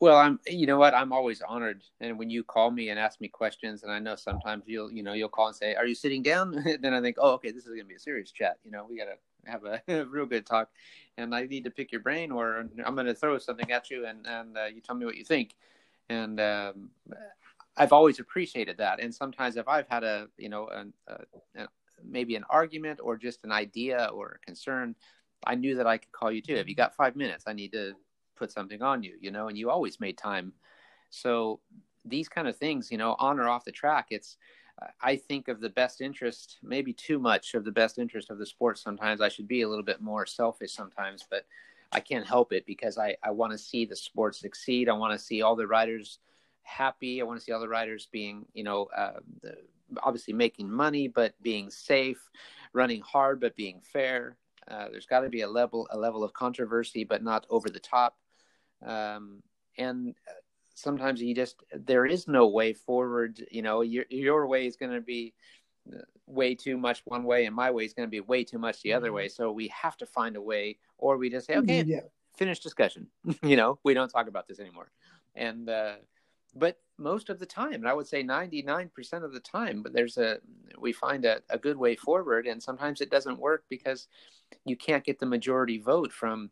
[0.00, 0.38] Well, I'm.
[0.46, 0.92] You know what?
[0.92, 4.16] I'm always honored, and when you call me and ask me questions, and I know
[4.16, 7.16] sometimes you'll, you know, you'll call and say, "Are you sitting down?" then I think,
[7.18, 9.64] "Oh, okay, this is to be a serious chat." You know, we got to have
[9.64, 10.68] a, a, real good talk,
[11.16, 14.26] and I need to pick your brain, or I'm to throw something at you, and
[14.26, 15.54] and uh, you tell me what you think.
[16.10, 16.90] And um,
[17.76, 19.00] I've always appreciated that.
[19.00, 21.68] And sometimes if I've had a, you know, a, a,
[22.02, 24.94] maybe an argument or just an idea or a concern,
[25.46, 26.54] I knew that I could call you too.
[26.54, 27.94] If you got five minutes, I need to
[28.36, 30.52] put something on you, you know, and you always made time.
[31.10, 31.60] So
[32.04, 34.36] these kind of things, you know, on or off the track, it's,
[35.00, 38.46] I think of the best interest, maybe too much of the best interest of the
[38.46, 38.78] sport.
[38.78, 41.46] Sometimes I should be a little bit more selfish sometimes, but
[41.92, 44.88] I can't help it because I, I want to see the sport succeed.
[44.88, 46.18] I want to see all the riders
[46.64, 47.20] happy.
[47.20, 49.20] I want to see all the riders being, you know, uh,
[50.02, 52.30] obviously making money, but being safe,
[52.72, 54.36] running hard, but being fair.
[54.66, 57.80] Uh, there's got to be a level, a level of controversy, but not over the
[57.80, 58.16] top.
[58.84, 59.42] Um,
[59.78, 60.14] and
[60.74, 63.44] sometimes you just there is no way forward.
[63.50, 65.34] You know, your your way is going to be
[66.26, 68.82] way too much one way, and my way is going to be way too much
[68.82, 69.28] the other way.
[69.28, 72.00] So we have to find a way, or we just say, okay, yeah.
[72.36, 73.08] finish discussion.
[73.42, 74.90] you know, we don't talk about this anymore.
[75.34, 75.96] And uh,
[76.54, 80.16] but most of the time and i would say 99% of the time but there's
[80.16, 80.38] a
[80.78, 84.08] we find a, a good way forward and sometimes it doesn't work because
[84.64, 86.50] you can't get the majority vote from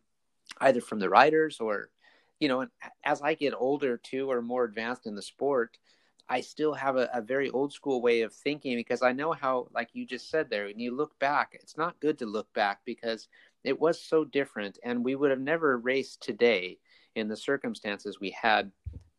[0.61, 1.89] either from the riders or
[2.39, 2.71] you know and
[3.05, 5.77] as i get older too or more advanced in the sport
[6.27, 9.67] i still have a, a very old school way of thinking because i know how
[9.73, 12.79] like you just said there when you look back it's not good to look back
[12.85, 13.29] because
[13.63, 16.77] it was so different and we would have never raced today
[17.15, 18.69] in the circumstances we had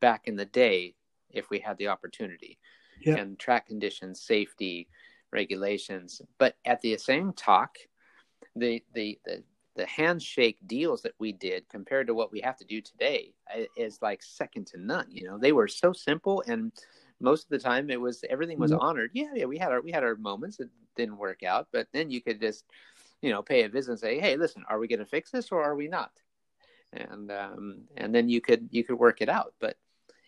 [0.04, 0.94] back in the day
[1.30, 2.58] if we had the opportunity
[3.00, 3.16] yeah.
[3.16, 4.86] and track conditions safety
[5.32, 7.78] regulations but at the same talk
[8.56, 9.42] the, the the
[9.76, 13.32] the handshake deals that we did compared to what we have to do today
[13.76, 15.06] is like second to none.
[15.10, 16.70] You know, they were so simple, and
[17.20, 18.86] most of the time it was everything was mm-hmm.
[18.86, 19.10] honored.
[19.14, 22.10] Yeah, yeah, we had our we had our moments that didn't work out, but then
[22.10, 22.64] you could just
[23.20, 25.50] you know pay a visit and say, hey, listen, are we going to fix this
[25.50, 26.12] or are we not?
[26.92, 29.76] And um, and then you could you could work it out, but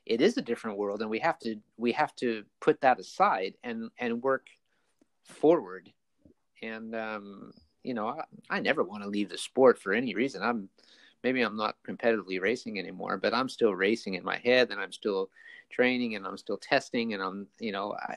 [0.07, 3.54] it is a different world, and we have to we have to put that aside
[3.64, 4.46] and and work
[5.24, 5.92] forward.
[6.62, 7.52] And um,
[7.82, 10.42] you know, I, I never want to leave the sport for any reason.
[10.42, 10.68] I'm
[11.24, 14.92] maybe I'm not competitively racing anymore, but I'm still racing in my head, and I'm
[14.92, 15.30] still
[15.70, 18.16] training, and I'm still testing, and I'm you know I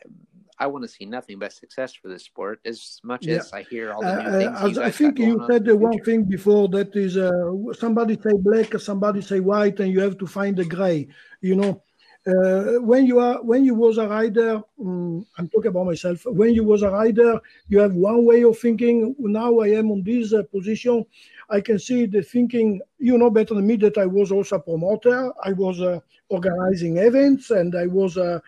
[0.60, 3.38] I want to see nothing but success for this sport as much yeah.
[3.38, 4.78] as I hear all the new uh, things.
[4.78, 7.32] I think you said the one thing before that is uh,
[7.74, 11.07] somebody say black, somebody say white, and you have to find the gray.
[11.39, 11.82] You know,
[12.28, 16.24] uh, when you are when you was a rider, um, I'm talking about myself.
[16.26, 17.39] When you was a rider,
[17.70, 19.16] you have one way of thinking.
[19.18, 21.05] Now I am on this uh, position.
[21.49, 22.82] I can see the thinking.
[22.97, 25.32] You know better than me that I was also a promoter.
[25.41, 28.39] I was uh, organizing events and I was uh,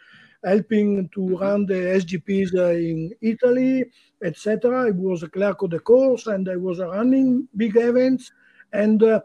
[0.44, 3.86] helping to run the SGPs uh, in Italy,
[4.24, 4.88] etc.
[4.88, 8.32] I was a clerk of the course and I was running big events.
[8.74, 9.22] And uh,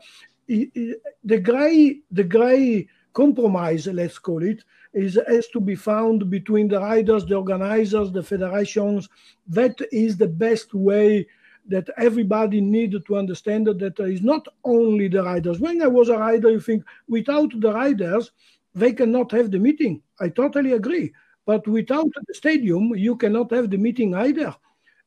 [0.49, 4.63] the gray, the gray compromise, let's call it,
[4.93, 9.09] is has to be found between the riders, the organizers, the federations.
[9.47, 11.27] That is the best way
[11.69, 15.59] that everybody needed to understand that there is not only the riders.
[15.59, 18.31] When I was a rider, you think without the riders,
[18.77, 20.03] they cannot have the meeting.
[20.21, 21.13] I totally agree.
[21.47, 24.55] But without the stadium, you cannot have the meeting either.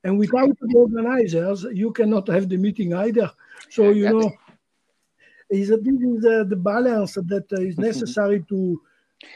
[0.03, 3.31] And without the organizers, you cannot have the meeting either.
[3.69, 4.31] So, you know,
[5.49, 8.81] is that this is uh, the balance that uh, is necessary to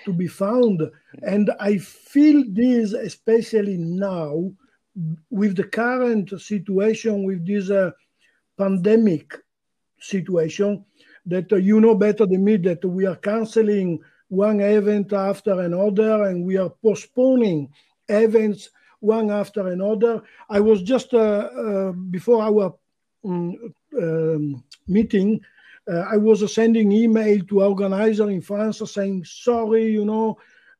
[0.05, 0.81] to be found
[1.23, 4.49] and i feel this especially now
[5.29, 7.91] with the current situation with this uh,
[8.57, 9.35] pandemic
[9.99, 10.85] situation
[11.25, 13.99] that uh, you know better than me that we are canceling
[14.33, 17.69] one event after another and we are postponing
[18.09, 18.69] events
[18.99, 22.73] one after another i was just uh, uh, before our
[23.25, 25.39] um, meeting
[25.91, 30.37] uh, I was sending email to organizer in France saying, sorry, you know,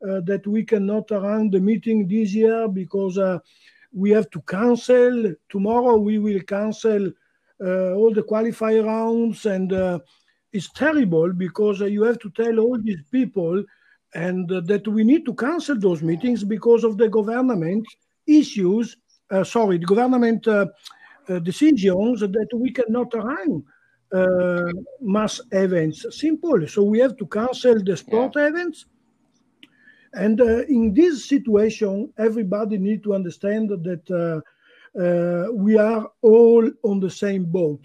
[0.07, 3.39] uh, that we cannot run the meeting this year because uh,
[3.91, 5.33] we have to cancel.
[5.49, 7.11] Tomorrow we will cancel
[7.59, 9.71] all the qualifier rounds and
[10.53, 13.63] it's terrible because uh, you have to tell all these people
[14.15, 17.85] and uh, that we need to cancel those meetings because of the government
[18.27, 18.97] issues
[19.31, 20.47] uh, sorry the government
[21.43, 23.63] decisions that we cannot run
[24.13, 26.05] uh, mass events.
[26.11, 26.67] Simple.
[26.67, 28.47] So we have to cancel the sport yeah.
[28.47, 28.85] events.
[30.13, 36.69] And uh, in this situation, everybody need to understand that uh, uh, we are all
[36.83, 37.81] on the same boat.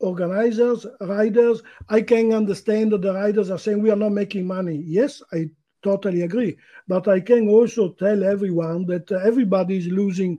[0.00, 1.62] Organizers, riders.
[1.88, 4.82] I can understand that the riders are saying we are not making money.
[4.86, 5.50] Yes, I
[5.82, 6.56] totally agree.
[6.88, 10.38] But I can also tell everyone that everybody is losing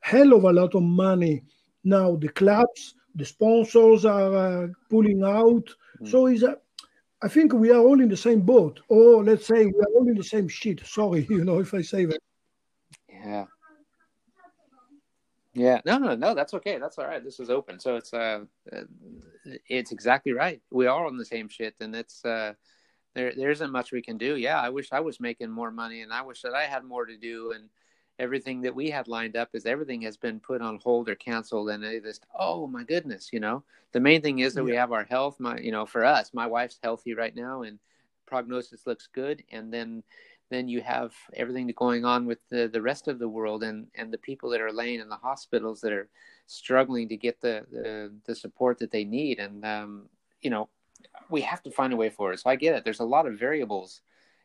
[0.00, 1.44] hell of a lot of money
[1.84, 2.16] now.
[2.16, 5.68] The clubs, the sponsors are uh, pulling out.
[6.00, 6.10] Mm.
[6.10, 6.58] So is a,
[7.22, 10.08] I think we are all in the same boat, or let's say we are all
[10.08, 10.84] in the same shit.
[10.86, 12.18] Sorry, you know, if I say that.
[13.08, 13.46] Yeah.
[15.56, 16.78] Yeah, no, no, no, that's okay.
[16.78, 17.24] That's all right.
[17.24, 18.40] This is open, so it's uh,
[19.68, 20.60] it's exactly right.
[20.70, 22.52] We are on the same shit, and it's uh,
[23.14, 24.36] there there isn't much we can do.
[24.36, 27.06] Yeah, I wish I was making more money, and I wish that I had more
[27.06, 27.70] to do, and
[28.18, 31.68] everything that we had lined up is everything has been put on hold or canceled
[31.68, 34.70] and they just oh my goodness you know the main thing is that yeah.
[34.70, 37.78] we have our health my you know for us my wife's healthy right now and
[38.26, 40.02] prognosis looks good and then
[40.50, 44.12] then you have everything going on with the, the rest of the world and, and
[44.12, 46.08] the people that are laying in the hospitals that are
[46.46, 49.38] struggling to get the, the, the support that they need.
[49.38, 50.08] And, um,
[50.40, 50.68] you know,
[51.30, 52.38] we have to find a way forward.
[52.38, 52.84] So I get it.
[52.84, 54.02] There's a lot of variables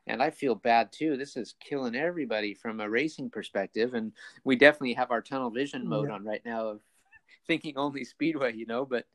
[0.08, 1.18] and I feel bad too.
[1.18, 4.12] This is killing everybody from a racing perspective, and
[4.44, 6.16] we definitely have our tunnel vision mode yeah.
[6.16, 6.80] on right now of
[7.48, 8.86] thinking only speedway, you know.
[8.86, 9.06] But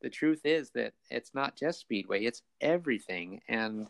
[0.00, 3.42] the truth is that it's not just speedway; it's everything.
[3.48, 3.88] And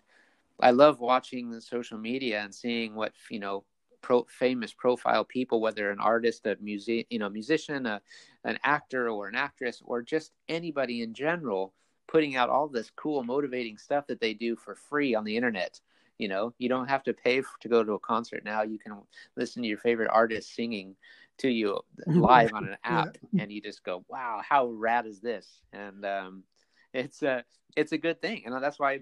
[0.63, 3.65] I love watching the social media and seeing what you know,
[4.03, 8.01] pro, famous profile people, whether an artist, a music, you know, musician, a,
[8.45, 11.75] an actor, or an actress, or just anybody in general,
[12.09, 15.81] putting out all this cool, motivating stuff that they do for free on the internet
[16.21, 18.61] you know, you don't have to pay to go to a concert now.
[18.61, 18.93] You can
[19.37, 20.95] listen to your favorite artist singing
[21.39, 23.43] to you live on an app, yeah.
[23.43, 26.45] and you just go, "Wow, how rad is this?" And um,
[26.93, 27.43] it's a
[27.75, 29.01] it's a good thing, and that's why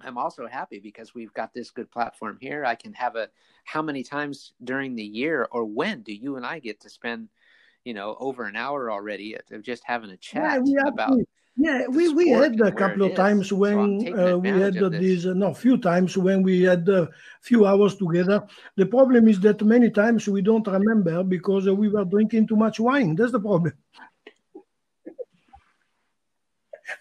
[0.00, 2.64] I'm also happy because we've got this good platform here.
[2.64, 3.28] I can have a
[3.64, 7.28] how many times during the year or when do you and I get to spend
[7.88, 11.18] you know, over an hour already of just having a chat Yeah, we about.
[11.56, 15.26] yeah, we, we had a couple of times when taking uh, we had uh, these,
[15.26, 17.08] uh, no, few times when we had a
[17.40, 18.46] few hours together.
[18.76, 22.56] The problem is that many times we don't remember because uh, we were drinking too
[22.56, 23.16] much wine.
[23.16, 23.72] That's the problem.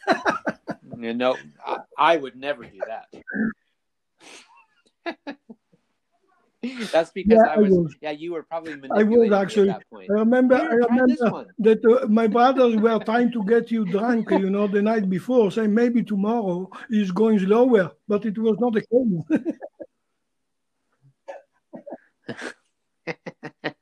[1.00, 3.06] You know, I, I would never do that.
[6.92, 7.96] That's because Yeah, I I was, was.
[8.02, 9.70] yeah, you were probably I was actually.
[9.70, 10.10] at that point.
[10.10, 13.70] I remember, I Here, try this remember that uh, my brothers were trying to get
[13.72, 18.38] you drunk, you know, the night before, saying maybe tomorrow is going slower, but it
[18.38, 19.44] was not the case.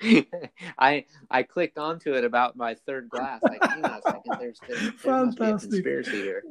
[0.78, 3.42] I I clicked onto it about my third glass.
[3.42, 6.42] Like, hang on a second, there's, there, there must be a conspiracy here.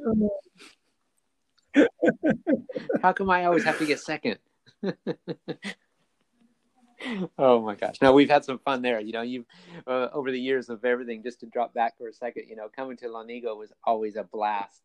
[3.02, 4.40] How come I always have to get second?
[7.38, 7.96] oh my gosh!
[8.02, 9.00] No, we've had some fun there.
[9.00, 9.46] You know, you
[9.86, 11.24] uh, over the years of everything.
[11.24, 14.24] Just to drop back for a second, you know, coming to Lonigo was always a
[14.24, 14.82] blast.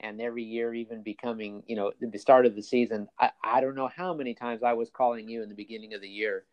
[0.00, 3.76] And every year, even becoming, you know, the start of the season, I, I don't
[3.76, 6.44] know how many times I was calling you in the beginning of the year.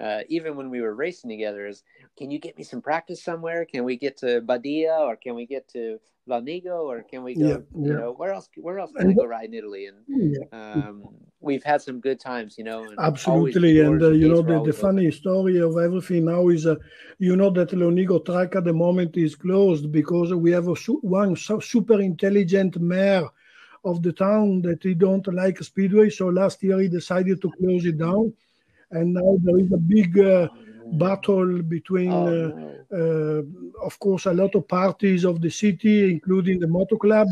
[0.00, 1.82] Uh, even when we were racing together, is
[2.18, 3.64] can you get me some practice somewhere?
[3.64, 7.46] Can we get to Badia or can we get to Lonigo or can we go?
[7.46, 8.48] Yeah, You know, where else?
[8.56, 9.86] Where else can I And- go ride in Italy?
[9.86, 10.46] And Yeah.
[10.52, 11.04] um,
[11.40, 12.82] we've had some good times, you know.
[12.82, 16.74] And Absolutely, and uh, you know the, the funny story of everything now is, uh,
[17.18, 20.98] you know that Lonigo track at the moment is closed because we have a su-
[21.02, 23.28] one su- super intelligent mayor
[23.84, 26.08] of the town that he don't like speedway.
[26.10, 28.32] So last year he decided to close it down,
[28.90, 30.48] and now there is a big uh,
[30.92, 32.12] battle between.
[32.12, 33.40] Oh, uh, no.
[33.80, 37.28] uh, of course, a lot of parties of the city, including the motor club,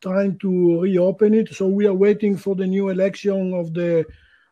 [0.00, 1.54] trying to reopen it.
[1.54, 4.04] So we are waiting for the new election of the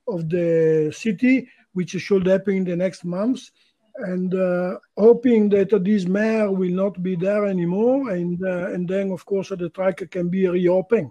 [0.08, 3.50] of the city, which should happen in the next months,
[3.96, 9.10] and uh, hoping that this mayor will not be there anymore, and uh, and then
[9.10, 11.10] of course the track can be reopened.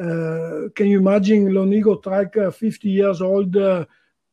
[0.00, 3.84] Uh, can you imagine Lonigo track, uh, 50 years old uh,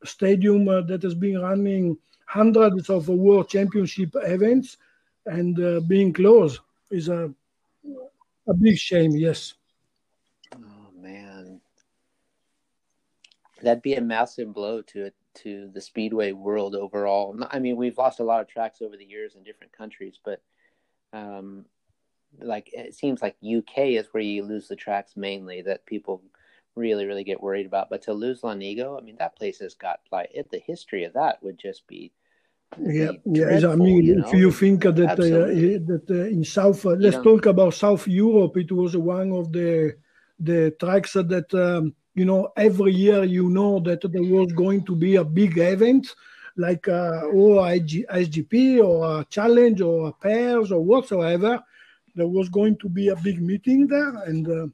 [0.04, 4.78] stadium uh, that has been running hundreds of world championship events
[5.26, 6.60] and uh, being closed
[6.92, 7.34] is a
[8.48, 9.12] a big shame.
[9.12, 9.54] Yes.
[10.56, 11.60] Oh man,
[13.62, 17.38] that'd be a massive blow to it to the speedway world overall.
[17.52, 20.42] I mean, we've lost a lot of tracks over the years in different countries, but
[21.14, 21.66] um,
[22.40, 26.22] like it seems like UK is where you lose the tracks mainly that people
[26.78, 27.90] really really get worried about.
[27.90, 30.50] But to lose Lonigo, I mean, that place has got like it.
[30.52, 32.12] The history of that would just be.
[32.80, 33.70] Yeah, yeah.
[33.70, 37.24] I mean, you if you think that uh, that uh, in South, uh, let's know-
[37.24, 38.58] talk about South Europe.
[38.58, 39.96] It was one of the
[40.40, 44.96] the tracks that um, you know every year you know that there was going to
[44.96, 46.14] be a big event
[46.58, 51.64] like uh, or IG, SGP or a challenge or a pairs or whatsoever.
[52.16, 54.68] There was going to be a big meeting there, and uh,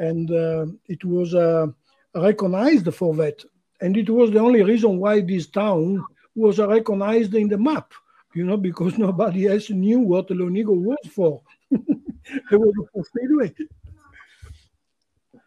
[0.00, 1.66] and uh, it was uh,
[2.14, 3.44] recognized for that.
[3.82, 6.02] And it was the only reason why this town
[6.34, 7.92] was recognized in the map,
[8.34, 11.42] you know, because nobody else knew what Lonigo was for.
[11.70, 13.54] it was Speedway.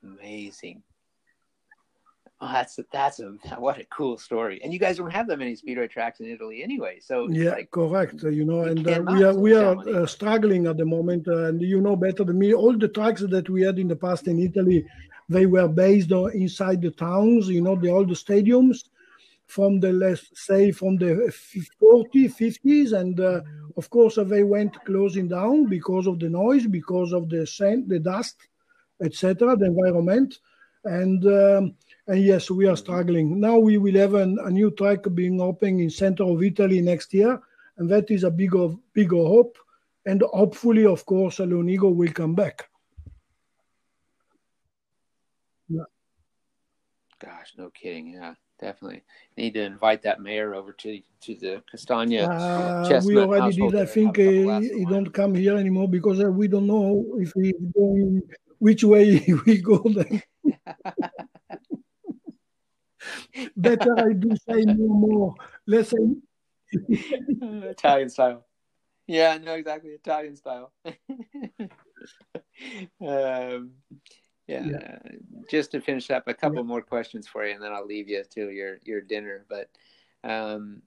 [0.03, 0.82] Amazing.
[2.43, 4.59] Oh, that's that's a what a cool story.
[4.63, 7.71] And you guys don't have that many speedway tracks in Italy anyway, so Yeah, like
[7.71, 8.21] correct.
[8.23, 11.61] You know, and uh, we are we are uh, struggling at the moment, uh, and
[11.61, 12.53] you know better than me.
[12.53, 14.85] All the tracks that we had in the past in Italy,
[15.29, 17.47] they were based on inside the towns.
[17.47, 18.89] You know, the old stadiums
[19.45, 21.31] from the let's say from the
[21.79, 23.41] 40 50s and uh,
[23.77, 27.89] of course uh, they went closing down because of the noise because of the scent
[27.89, 28.37] the dust
[29.03, 30.39] etc the environment
[30.85, 31.75] and um,
[32.07, 35.79] and yes we are struggling now we will have an, a new track being open
[35.79, 37.39] in center of italy next year
[37.77, 39.57] and that is a bigger bigger hope
[40.05, 42.69] and hopefully of course Lonigo will come back
[47.23, 48.13] gosh, no kidding.
[48.13, 49.03] Yeah, definitely
[49.37, 52.23] need to invite that mayor over to to the Castagna.
[52.23, 53.75] Uh, we already did.
[53.75, 56.47] I think uh, a couple glasses of he don't come here anymore because uh, we
[56.47, 58.21] don't know if he's going
[58.59, 59.77] which way he will go.
[59.89, 60.21] Then
[63.57, 65.35] better I do say no more.
[65.67, 65.97] Let's say
[67.39, 68.45] Italian style.
[69.07, 70.71] Yeah, no, exactly Italian style.
[73.01, 73.71] um,
[74.47, 74.97] yeah, Yeah.
[75.49, 78.23] just to finish up, a couple more questions for you, and then I'll leave you
[78.35, 79.45] to your your dinner.
[79.49, 79.69] But
[80.23, 80.81] um,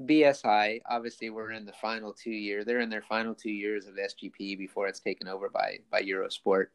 [0.00, 2.64] BSI, obviously, we're in the final two year.
[2.64, 6.66] They're in their final two years of SGP before it's taken over by by Eurosport.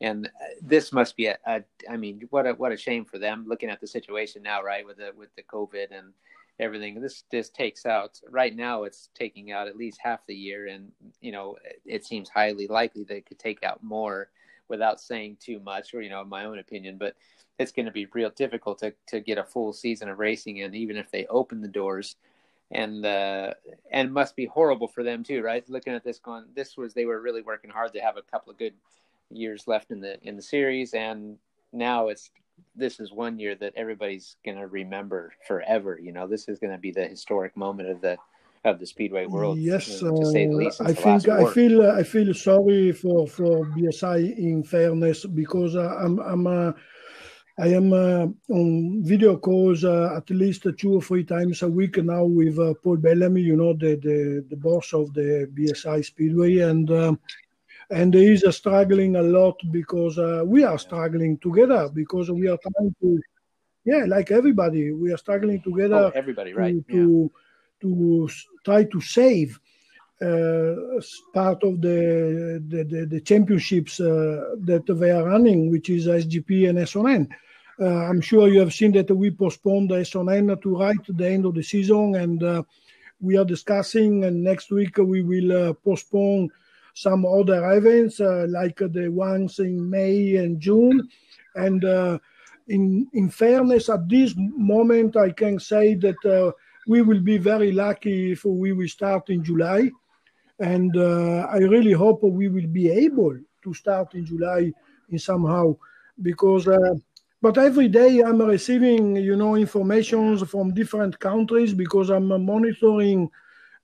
[0.00, 3.18] And uh, this must be a, a, I mean, what a what a shame for
[3.18, 3.44] them.
[3.46, 6.12] Looking at the situation now, right, with the with the COVID and
[6.60, 7.00] everything.
[7.00, 8.84] This this takes out right now.
[8.84, 13.04] It's taking out at least half the year, and you know it seems highly likely
[13.04, 14.30] they could take out more
[14.68, 16.96] without saying too much, or you know, my own opinion.
[16.98, 17.16] But
[17.58, 20.74] it's going to be real difficult to to get a full season of racing in,
[20.74, 22.16] even if they open the doors.
[22.72, 23.54] And uh,
[23.90, 25.68] and must be horrible for them too, right?
[25.68, 28.52] Looking at this, going, this was they were really working hard to have a couple
[28.52, 28.74] of good
[29.30, 31.36] years left in the in the series, and
[31.72, 32.30] now it's
[32.76, 35.98] this is one year that everybody's going to remember forever.
[36.00, 38.16] You know, this is going to be the historic moment of the
[38.64, 39.58] of the speedway world.
[39.58, 40.80] Yes, to say the least.
[40.80, 45.94] I think I feel uh, I feel sorry for for BSI in fairness because uh,
[45.98, 46.46] I'm I'm.
[46.46, 46.72] Uh,
[47.58, 52.02] I am uh, on video calls uh, at least two or three times a week
[52.02, 56.58] now with uh, Paul Bellamy, you know, the, the, the boss of the BSI Speedway,
[56.58, 57.20] and um,
[57.90, 62.58] and he is struggling a lot because uh, we are struggling together because we are
[62.58, 63.20] trying to
[63.84, 67.30] yeah like everybody we are struggling together oh, everybody right to,
[67.80, 68.28] to, to
[68.64, 69.58] try to save
[70.22, 70.74] uh,
[71.32, 76.68] part of the the, the, the championships uh, that they are running which is sgp
[76.68, 77.28] and SON.
[77.80, 80.04] Uh, i'm sure you have seen that we postponed the
[80.62, 82.62] to right the end of the season and uh,
[83.20, 86.50] we are discussing and next week we will uh, postpone
[86.94, 91.08] some other events uh, like the ones in May and June.
[91.54, 92.18] And uh,
[92.68, 96.52] in in fairness, at this moment, I can say that uh,
[96.86, 99.90] we will be very lucky if we will start in July.
[100.58, 104.72] And I really hope we will be able to start in July
[105.10, 105.76] in somehow
[106.22, 106.68] because
[107.42, 113.28] but every day i'm receiving you know informations from different countries because i'm monitoring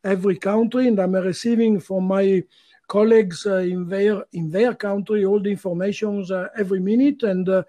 [0.05, 2.43] every country and i'm receiving from my
[2.89, 7.23] colleagues uh, in their in their country all the information uh, every minute.
[7.23, 7.65] And uh,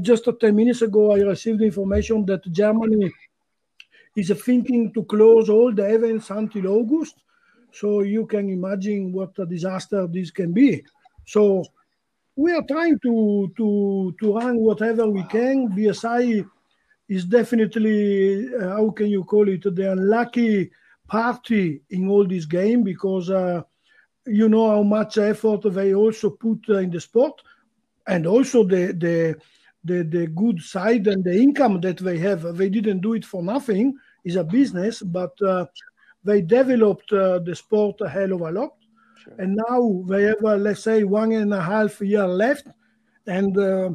[0.00, 3.10] just 10 minutes ago, I received information that Germany
[4.16, 7.16] is thinking to close all the events until August.
[7.72, 10.84] So you can imagine what a disaster this can be.
[11.26, 11.64] So
[12.36, 15.68] we are trying to to to run whatever we can.
[15.70, 16.44] BSI
[17.08, 20.70] is definitely uh, how can you call it the unlucky
[21.06, 23.62] party in all this game because uh,
[24.26, 27.40] you know how much effort they also put in the sport
[28.06, 29.36] and also the the
[29.82, 32.42] the, the good side and the income that they have.
[32.56, 35.64] They didn't do it for nothing is a business but uh,
[36.22, 38.74] they developed uh, the sport a hell of a lot.
[39.16, 39.34] Sure.
[39.38, 42.68] and now they have uh, let's say one and a half year left
[43.26, 43.90] and uh,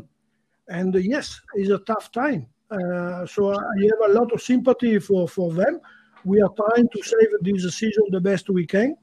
[0.70, 2.48] and uh, yes it's a tough time.
[2.72, 5.80] Uh, so i have a lot of sympathy for for them.
[6.24, 8.96] We are trying to save this season the best we can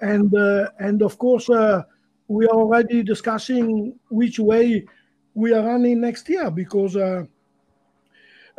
[0.00, 1.82] and uh, and of course uh,
[2.28, 4.84] we are already discussing which way
[5.34, 7.24] we are running next year because uh,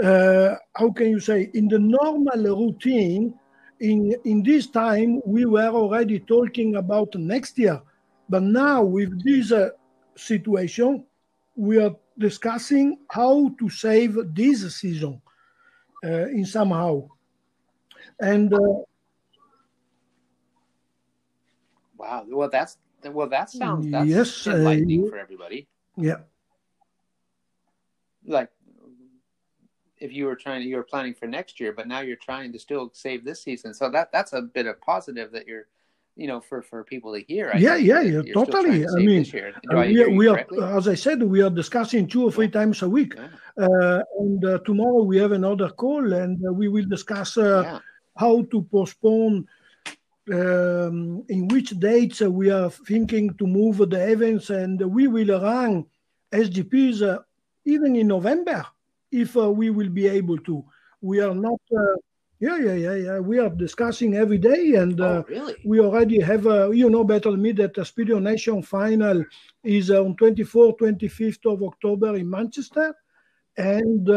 [0.04, 3.34] uh, how can you say in the normal routine
[3.80, 7.82] in in this time we were already talking about next year.
[8.30, 9.70] But now with this uh,
[10.16, 11.06] situation
[11.56, 15.22] we are discussing how to save this season
[16.04, 17.08] uh, in somehow.
[18.20, 18.54] And
[22.02, 22.26] Wow.
[22.28, 23.30] Well, that's well.
[23.30, 25.68] That sounds that's yes, enlightening uh, for everybody.
[25.96, 26.22] Yeah.
[28.26, 28.50] Like,
[30.00, 32.60] if you were trying, you were planning for next year, but now you're trying to
[32.60, 33.74] still save this season.
[33.74, 35.68] So that that's a bit of positive that you're,
[36.16, 37.52] you know, for for people to hear.
[37.54, 38.80] I yeah, yeah, yeah, totally.
[38.80, 39.26] To I mean,
[39.72, 40.44] I we, we are,
[40.78, 42.60] as I said, we are discussing two or three yeah.
[42.60, 43.66] times a week, yeah.
[43.66, 47.80] uh, and uh, tomorrow we have another call, and uh, we will discuss uh, yeah.
[48.18, 49.48] how to postpone
[50.30, 55.86] um, in which dates we are thinking to move the events, and we will run
[56.32, 57.20] SGPs uh,
[57.66, 58.66] even in November
[59.12, 60.64] if uh, we will be able to.
[61.02, 61.60] We are not.
[61.76, 61.96] Uh,
[62.40, 63.20] yeah, yeah, yeah, yeah.
[63.20, 65.56] We are discussing every day, and oh, really?
[65.66, 66.46] we already have.
[66.74, 69.24] you know better than me that the Speedo Nation final
[69.64, 72.96] is on 24th, 25th of October in Manchester,
[73.58, 74.10] and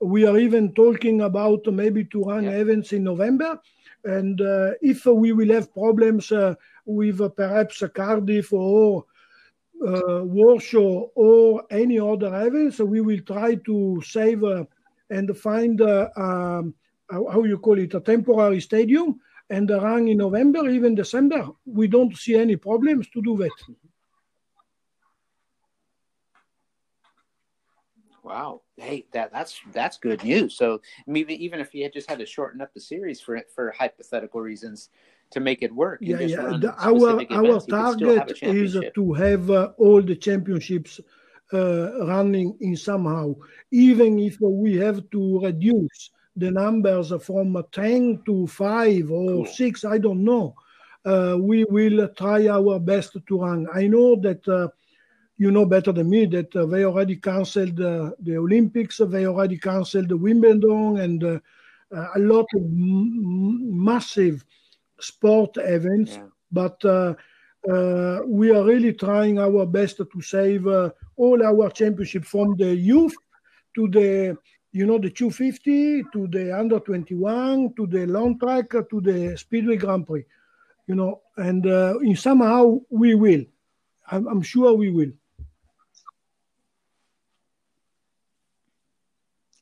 [0.00, 2.50] we are even talking about maybe to run yeah.
[2.52, 3.58] events in November.
[4.04, 6.54] And uh, if we will have problems uh,
[6.84, 9.04] with uh, perhaps Cardiff or
[9.80, 14.42] Warsaw or any other events, we will try to save
[15.10, 16.74] and find um,
[17.10, 19.20] how you call it a temporary stadium
[19.50, 21.48] and run in November, even December.
[21.64, 23.50] We don't see any problems to do that.
[28.28, 28.60] Wow.
[28.76, 30.54] Hey, that that's that's good news.
[30.54, 33.70] So maybe even if you had just had to shorten up the series for for
[33.70, 34.90] hypothetical reasons
[35.30, 36.00] to make it work.
[36.02, 36.58] Yeah, yeah.
[36.60, 41.00] The, our our target is to have uh, all the championships
[41.54, 43.34] uh, running in somehow,
[43.70, 49.46] even if we have to reduce the numbers from 10 to 5 or cool.
[49.46, 50.54] 6, I don't know.
[51.06, 53.66] Uh, we will try our best to run.
[53.72, 54.68] I know that uh,
[55.38, 59.56] you know better than me that uh, they already canceled uh, the Olympics, they already
[59.56, 61.38] canceled the Wimbledon, and uh,
[61.96, 64.44] uh, a lot of m- massive
[65.00, 66.16] sport events.
[66.16, 66.26] Yeah.
[66.50, 66.82] But
[68.26, 73.16] we are really trying our best to save all our championship from the youth
[73.74, 74.36] to the
[74.72, 79.76] you know, the 250 to the under 21 to the long track to the Speedway
[79.76, 80.24] Grand Prix,
[80.86, 83.44] you know, and uh, in somehow we will.
[84.10, 85.10] I'm, I'm sure we will.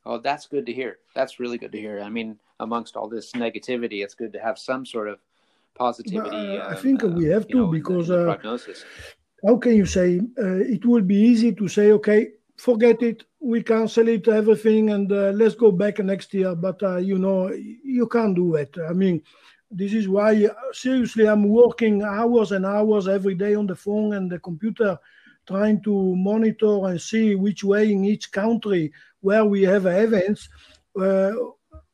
[0.09, 0.99] Oh, that's good to hear.
[1.13, 1.99] That's really good to hear.
[1.99, 5.19] I mean, amongst all this negativity, it's good to have some sort of
[5.75, 6.57] positivity.
[6.57, 8.85] Uh, I think uh, we have to know, because uh, prognosis.
[9.45, 13.25] How can you say uh, it will be easy to say, okay, forget it.
[13.41, 16.55] We cancel it, everything, and uh, let's go back next year.
[16.55, 18.77] But uh, you know, you can't do it.
[18.89, 19.21] I mean,
[19.69, 24.13] this is why uh, seriously I'm working hours and hours every day on the phone
[24.13, 24.97] and the computer,
[25.47, 28.91] trying to monitor and see which way in each country
[29.21, 30.49] where we have events,
[31.01, 31.31] uh,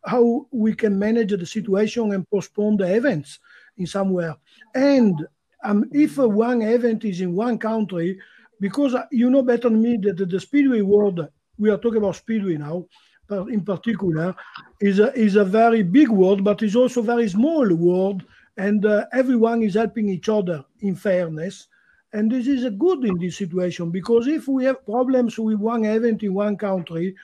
[0.06, 3.40] how we can manage the situation and postpone the events
[3.78, 4.36] in somewhere.
[4.76, 5.26] And
[5.64, 8.20] um, if one event is in one country,
[8.60, 11.28] because you know better than me that the speedway world,
[11.58, 12.86] we are talking about speedway now,
[13.28, 14.36] but in particular,
[14.82, 18.24] is a, is a very big world, but is also a very small world,
[18.58, 21.68] and uh, everyone is helping each other in fairness.
[22.14, 25.84] And this is a good in this situation because if we have problems with one
[25.84, 27.16] event in one country,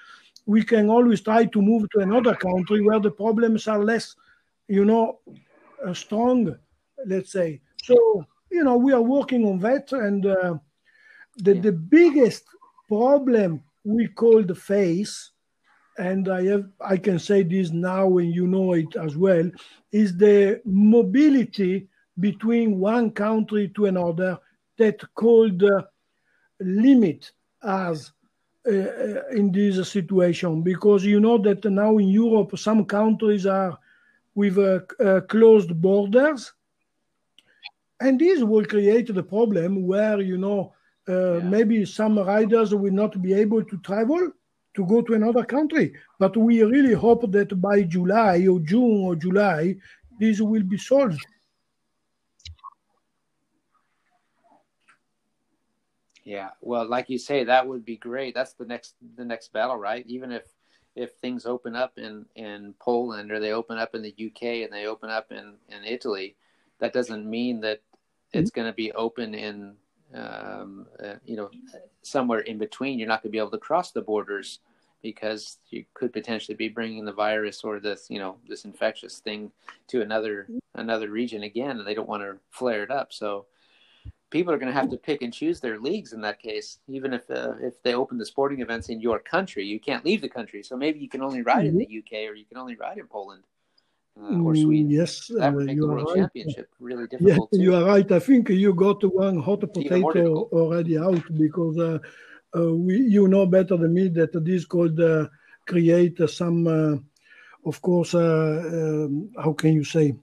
[0.47, 4.15] we can always try to move to another country where the problems are less,
[4.67, 5.19] you know,
[5.85, 6.55] uh, strong,
[7.05, 7.61] let's say.
[7.83, 10.55] So, you know, we are working on that and uh,
[11.37, 11.61] the, yeah.
[11.61, 12.45] the biggest
[12.87, 15.31] problem we call the face,
[15.97, 19.49] and I have I can say this now and you know it as well,
[19.91, 21.87] is the mobility
[22.19, 24.39] between one country to another
[24.79, 25.83] that called uh,
[26.59, 27.31] limit
[27.61, 28.11] us
[28.67, 33.77] uh, uh, in this situation because you know that now in Europe some countries are
[34.35, 36.53] with uh closed borders
[37.99, 40.73] and this will create the problem where you know
[41.07, 41.43] uh, yeah.
[41.43, 44.31] maybe some riders will not be able to travel
[44.75, 45.93] to go to another country.
[46.19, 49.75] But we really hope that by July or June or July,
[50.19, 51.25] this will be solved.
[56.29, 58.35] Yeah, well, like you say, that would be great.
[58.35, 60.05] That's the next the next battle, right?
[60.05, 60.43] Even if
[60.95, 64.71] if things open up in in Poland or they open up in the UK and
[64.71, 66.35] they open up in in Italy,
[66.77, 67.81] that doesn't mean that
[68.31, 68.61] it's mm-hmm.
[68.61, 69.73] going to be open in
[70.13, 71.49] um, uh, you know,
[72.03, 74.59] somewhere in between, you're not going to be able to cross the borders
[75.01, 79.51] because you could potentially be bringing the virus or this, you know, this infectious thing
[79.87, 83.11] to another another region again, and they don't want to flare it up.
[83.13, 83.47] So
[84.29, 86.79] people are going to have to pick and choose their leagues in that case.
[86.87, 90.21] Even if uh, if they open the sporting events in your country, you can't leave
[90.21, 90.63] the country.
[90.63, 93.07] So maybe you can only ride in the UK or you can only ride in
[93.07, 93.43] Poland
[94.21, 94.89] uh, or Sweden.
[94.89, 96.17] Yes, that would uh, make the World right.
[96.17, 97.49] Championship really difficult.
[97.51, 98.11] Yeah, you are right.
[98.11, 101.99] I think you got one hot potato already out because uh,
[102.55, 105.27] uh, we, you know better than me that this could uh,
[105.67, 106.97] create some, uh,
[107.65, 110.15] of course, um, how can you say?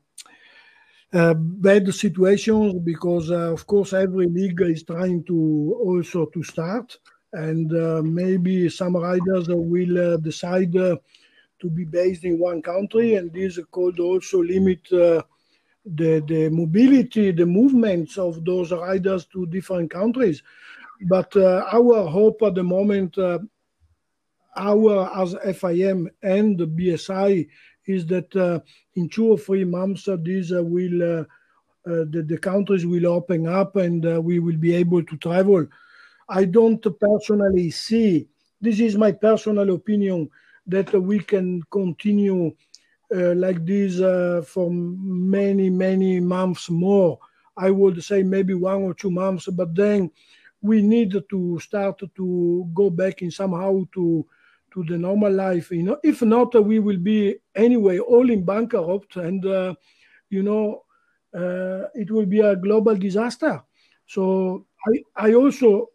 [1.13, 6.99] Bad situations because of course every league is trying to also to start
[7.33, 7.71] and
[8.03, 10.75] maybe some riders will decide
[11.59, 15.23] to be based in one country, and this could also limit uh,
[15.85, 20.43] the the mobility, the movements of those riders to different countries.
[21.09, 23.39] But uh, our hope at the moment, uh,
[24.57, 27.49] our as FIM and the BSI,
[27.87, 28.61] is that uh,
[28.95, 31.25] in two or three months uh, these uh, will.
[31.87, 35.65] the, the countries will open up and we will be able to travel.
[36.29, 38.27] I don't personally see,
[38.61, 40.29] this is my personal opinion,
[40.67, 42.51] that we can continue
[43.15, 47.21] uh, like this uh, for many, many months more.
[47.57, 50.11] I would say maybe one or two months, but then
[50.61, 54.27] we need to start to go back in somehow to
[54.77, 55.71] to the normal life.
[55.71, 59.75] You know, if not, we will be anyway all in bankrupt, and uh,
[60.29, 60.83] you know,
[61.35, 63.63] uh, it will be a global disaster.
[64.07, 65.89] So I I also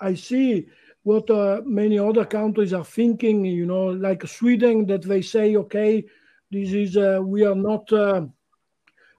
[0.00, 0.66] I see
[1.04, 6.04] what uh, many other countries are thinking, you know, like Sweden, that they say, okay,
[6.50, 8.22] this is, uh, we are not uh,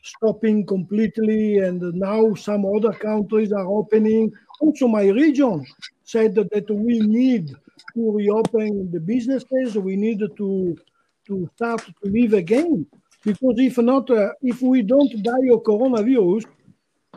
[0.02, 1.60] stopping completely.
[1.60, 4.31] And now some other countries are opening.
[4.61, 5.65] Also, my region
[6.03, 7.53] said that, that we need
[7.95, 9.77] to reopen the businesses.
[9.77, 10.75] We need to
[11.27, 12.85] to start to live again.
[13.23, 16.43] Because if not, uh, if we don't die of coronavirus,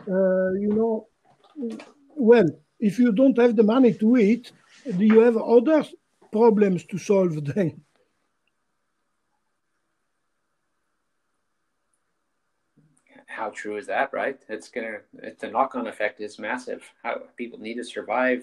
[0.07, 1.07] uh, you know,
[2.15, 2.47] well,
[2.79, 4.51] if you don't have the money to eat,
[4.85, 5.83] do you have other
[6.31, 7.81] problems to solve then?
[13.37, 14.39] How true is that, right?
[14.49, 14.97] It's gonna
[15.29, 16.81] it's the knock on effect is massive.
[17.03, 18.41] How people need to survive,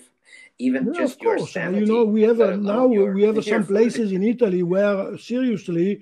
[0.59, 1.81] even yeah, just your sanity.
[1.81, 6.01] You know, we have a, now your, we have some places in Italy where seriously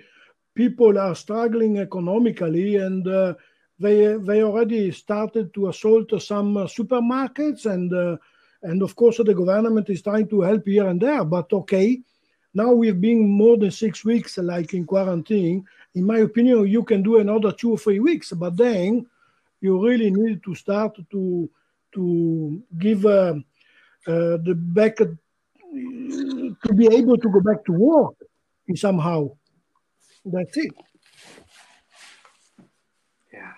[0.55, 3.35] people are struggling economically, and uh,
[3.79, 3.99] they
[4.29, 8.17] they already started to assault some uh, supermarkets, and uh,
[8.63, 11.25] and of course the government is trying to help here and there.
[11.25, 12.03] But okay,
[12.53, 15.65] now we've been more than six weeks like in quarantine
[15.95, 19.07] in my opinion, you can do another two or three weeks, but then
[19.61, 21.51] you really need to start to
[21.95, 23.35] to give uh,
[24.07, 25.07] uh, the back uh,
[26.65, 28.15] to be able to go back to work
[28.75, 29.29] somehow.
[30.25, 30.73] That's it.
[33.33, 33.53] Yeah,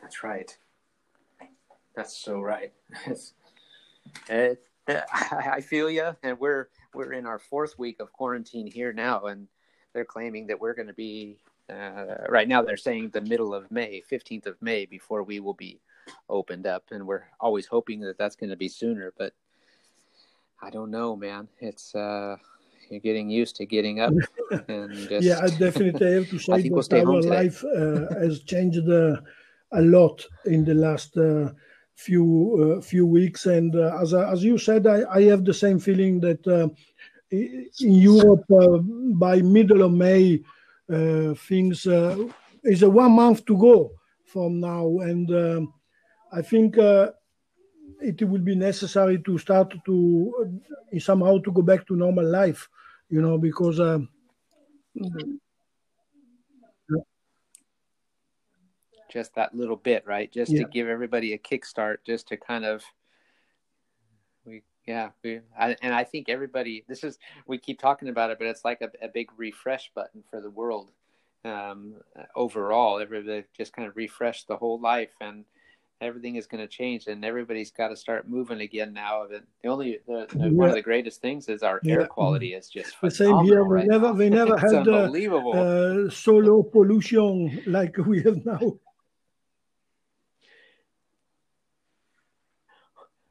[0.00, 0.56] that's right.
[1.96, 2.72] That's so right.
[4.28, 9.26] it, I feel you, and we're we're in our fourth week of quarantine here now,
[9.26, 9.48] and
[9.92, 11.36] they're claiming that we're going to be
[11.68, 12.62] uh, right now.
[12.62, 15.80] They're saying the middle of May, fifteenth of May, before we will be
[16.28, 19.12] opened up, and we're always hoping that that's going to be sooner.
[19.16, 19.32] But
[20.62, 21.48] I don't know, man.
[21.60, 22.36] It's uh,
[22.90, 24.12] you're getting used to getting up.
[24.68, 28.88] And just, yeah, I definitely have to say that we'll our life uh, has changed
[28.88, 29.16] uh,
[29.72, 31.50] a lot in the last uh,
[31.94, 33.46] few uh, few weeks.
[33.46, 36.68] And uh, as as you said, I, I have the same feeling that uh,
[37.30, 38.78] in Europe uh,
[39.14, 40.42] by middle of May,
[40.92, 42.16] uh, things uh,
[42.64, 43.92] is a one month to go
[44.24, 45.74] from now, and um,
[46.32, 50.60] I think it will be necessary to start to
[50.98, 52.68] somehow to go back to normal life,
[53.08, 53.78] you know, because.
[59.10, 60.30] just that little bit, right?
[60.30, 60.62] Just yeah.
[60.62, 62.84] to give everybody a kickstart, just to kind of
[64.90, 66.84] yeah, we, I, and I think everybody.
[66.88, 70.24] This is we keep talking about it, but it's like a, a big refresh button
[70.28, 70.90] for the world
[71.44, 71.94] um,
[72.34, 72.98] overall.
[72.98, 75.44] Everybody just kind of refresh the whole life, and
[76.00, 79.28] everything is going to change, and everybody's got to start moving again now.
[79.28, 80.48] The, the only the, the, yeah.
[80.48, 81.94] one of the greatest things is our yeah.
[81.94, 83.62] air quality is just the same here.
[83.62, 84.12] We right never now.
[84.12, 85.52] we never had uh, unbelievable.
[85.54, 88.78] Uh, so low pollution like we have now.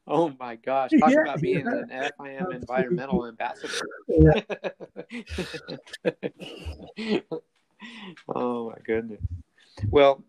[0.10, 0.90] Oh my gosh!
[1.00, 1.84] Talk yeah, about being yeah.
[2.02, 3.88] an FIM environmental ambassador.
[4.08, 4.42] Yeah.
[8.36, 9.22] oh my goodness.
[9.90, 10.24] Well,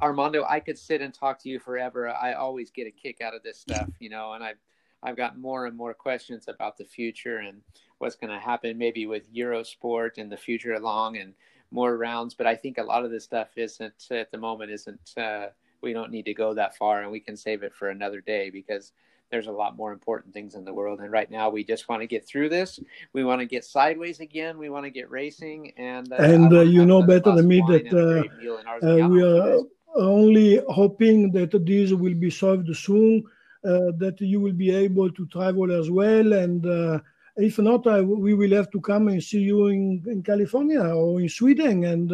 [0.00, 2.10] Armando, I could sit and talk to you forever.
[2.10, 4.58] I always get a kick out of this stuff, you know, and I've
[5.02, 7.62] I've got more and more questions about the future and
[7.98, 11.32] what's going to happen, maybe with Eurosport in the future along and
[11.70, 12.34] more rounds.
[12.34, 15.12] But I think a lot of this stuff isn't at the moment isn't.
[15.16, 15.46] Uh,
[15.82, 18.50] we don't need to go that far and we can save it for another day
[18.50, 18.92] because
[19.32, 21.00] there's a lot more important things in the world.
[21.00, 22.78] And right now, we just want to get through this.
[23.14, 24.58] We want to get sideways again.
[24.58, 25.72] We want to get racing.
[25.78, 29.60] And uh, and uh, you know better than me that uh, uh, we are
[29.96, 33.24] only hoping that this will be solved soon.
[33.64, 36.98] Uh, that you will be able to travel as well, and uh,
[37.36, 41.20] if not, I, we will have to come and see you in, in California or
[41.20, 42.10] in Sweden, and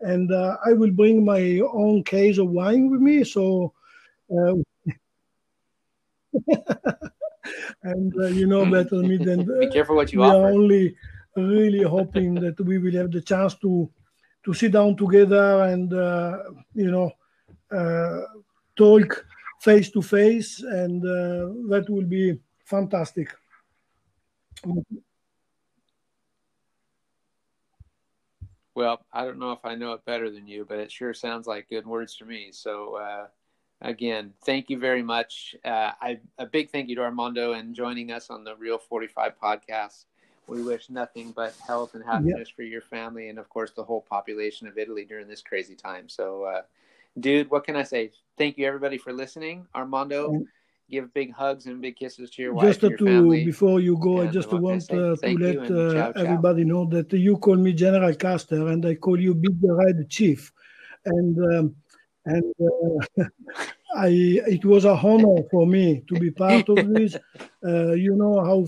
[0.00, 3.24] and uh, I will bring my own case of wine with me.
[3.24, 3.72] So,
[4.30, 4.54] uh,
[7.82, 10.36] and uh, you know better than me than be careful what you we offer.
[10.36, 10.96] are only
[11.36, 13.90] really hoping that we will have the chance to
[14.44, 16.38] to sit down together and uh,
[16.74, 17.10] you know
[17.70, 18.22] uh,
[18.76, 19.26] talk
[19.60, 23.28] face to face, and uh, that will be fantastic.
[28.80, 31.46] Well, I don't know if I know it better than you, but it sure sounds
[31.46, 32.48] like good words to me.
[32.50, 33.26] So, uh,
[33.82, 35.54] again, thank you very much.
[35.62, 39.34] Uh, I, a big thank you to Armando and joining us on the Real 45
[39.38, 40.06] podcast.
[40.46, 42.56] We wish nothing but health and happiness yep.
[42.56, 46.08] for your family and, of course, the whole population of Italy during this crazy time.
[46.08, 46.62] So, uh,
[47.18, 48.12] dude, what can I say?
[48.38, 49.66] Thank you, everybody, for listening.
[49.74, 50.42] Armando
[50.90, 53.44] give big hugs and big kisses to your wife just to, family.
[53.44, 56.20] before you go, and I just want uh, to let uh, ciao, ciao.
[56.22, 60.52] everybody know that you call me General Custer and I call you Big Red Chief,
[61.04, 61.76] and um,
[62.26, 63.24] and uh,
[63.96, 64.08] I
[64.56, 67.16] it was a honor for me to be part of this.
[67.62, 68.66] Uh, you know how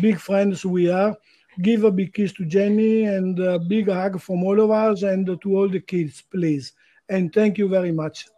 [0.00, 1.16] big friends we are.
[1.60, 5.26] Give a big kiss to Jenny and a big hug from all of us and
[5.26, 6.74] to all the kids, please.
[7.08, 8.28] And thank you very much.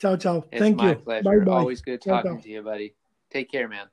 [0.00, 0.44] Ciao, ciao.
[0.50, 0.94] It's Thank my you.
[0.96, 1.22] pleasure.
[1.22, 1.52] Bye-bye.
[1.52, 2.42] Always good talking ciao, ciao.
[2.42, 2.94] to you, buddy.
[3.30, 3.86] Take care, man.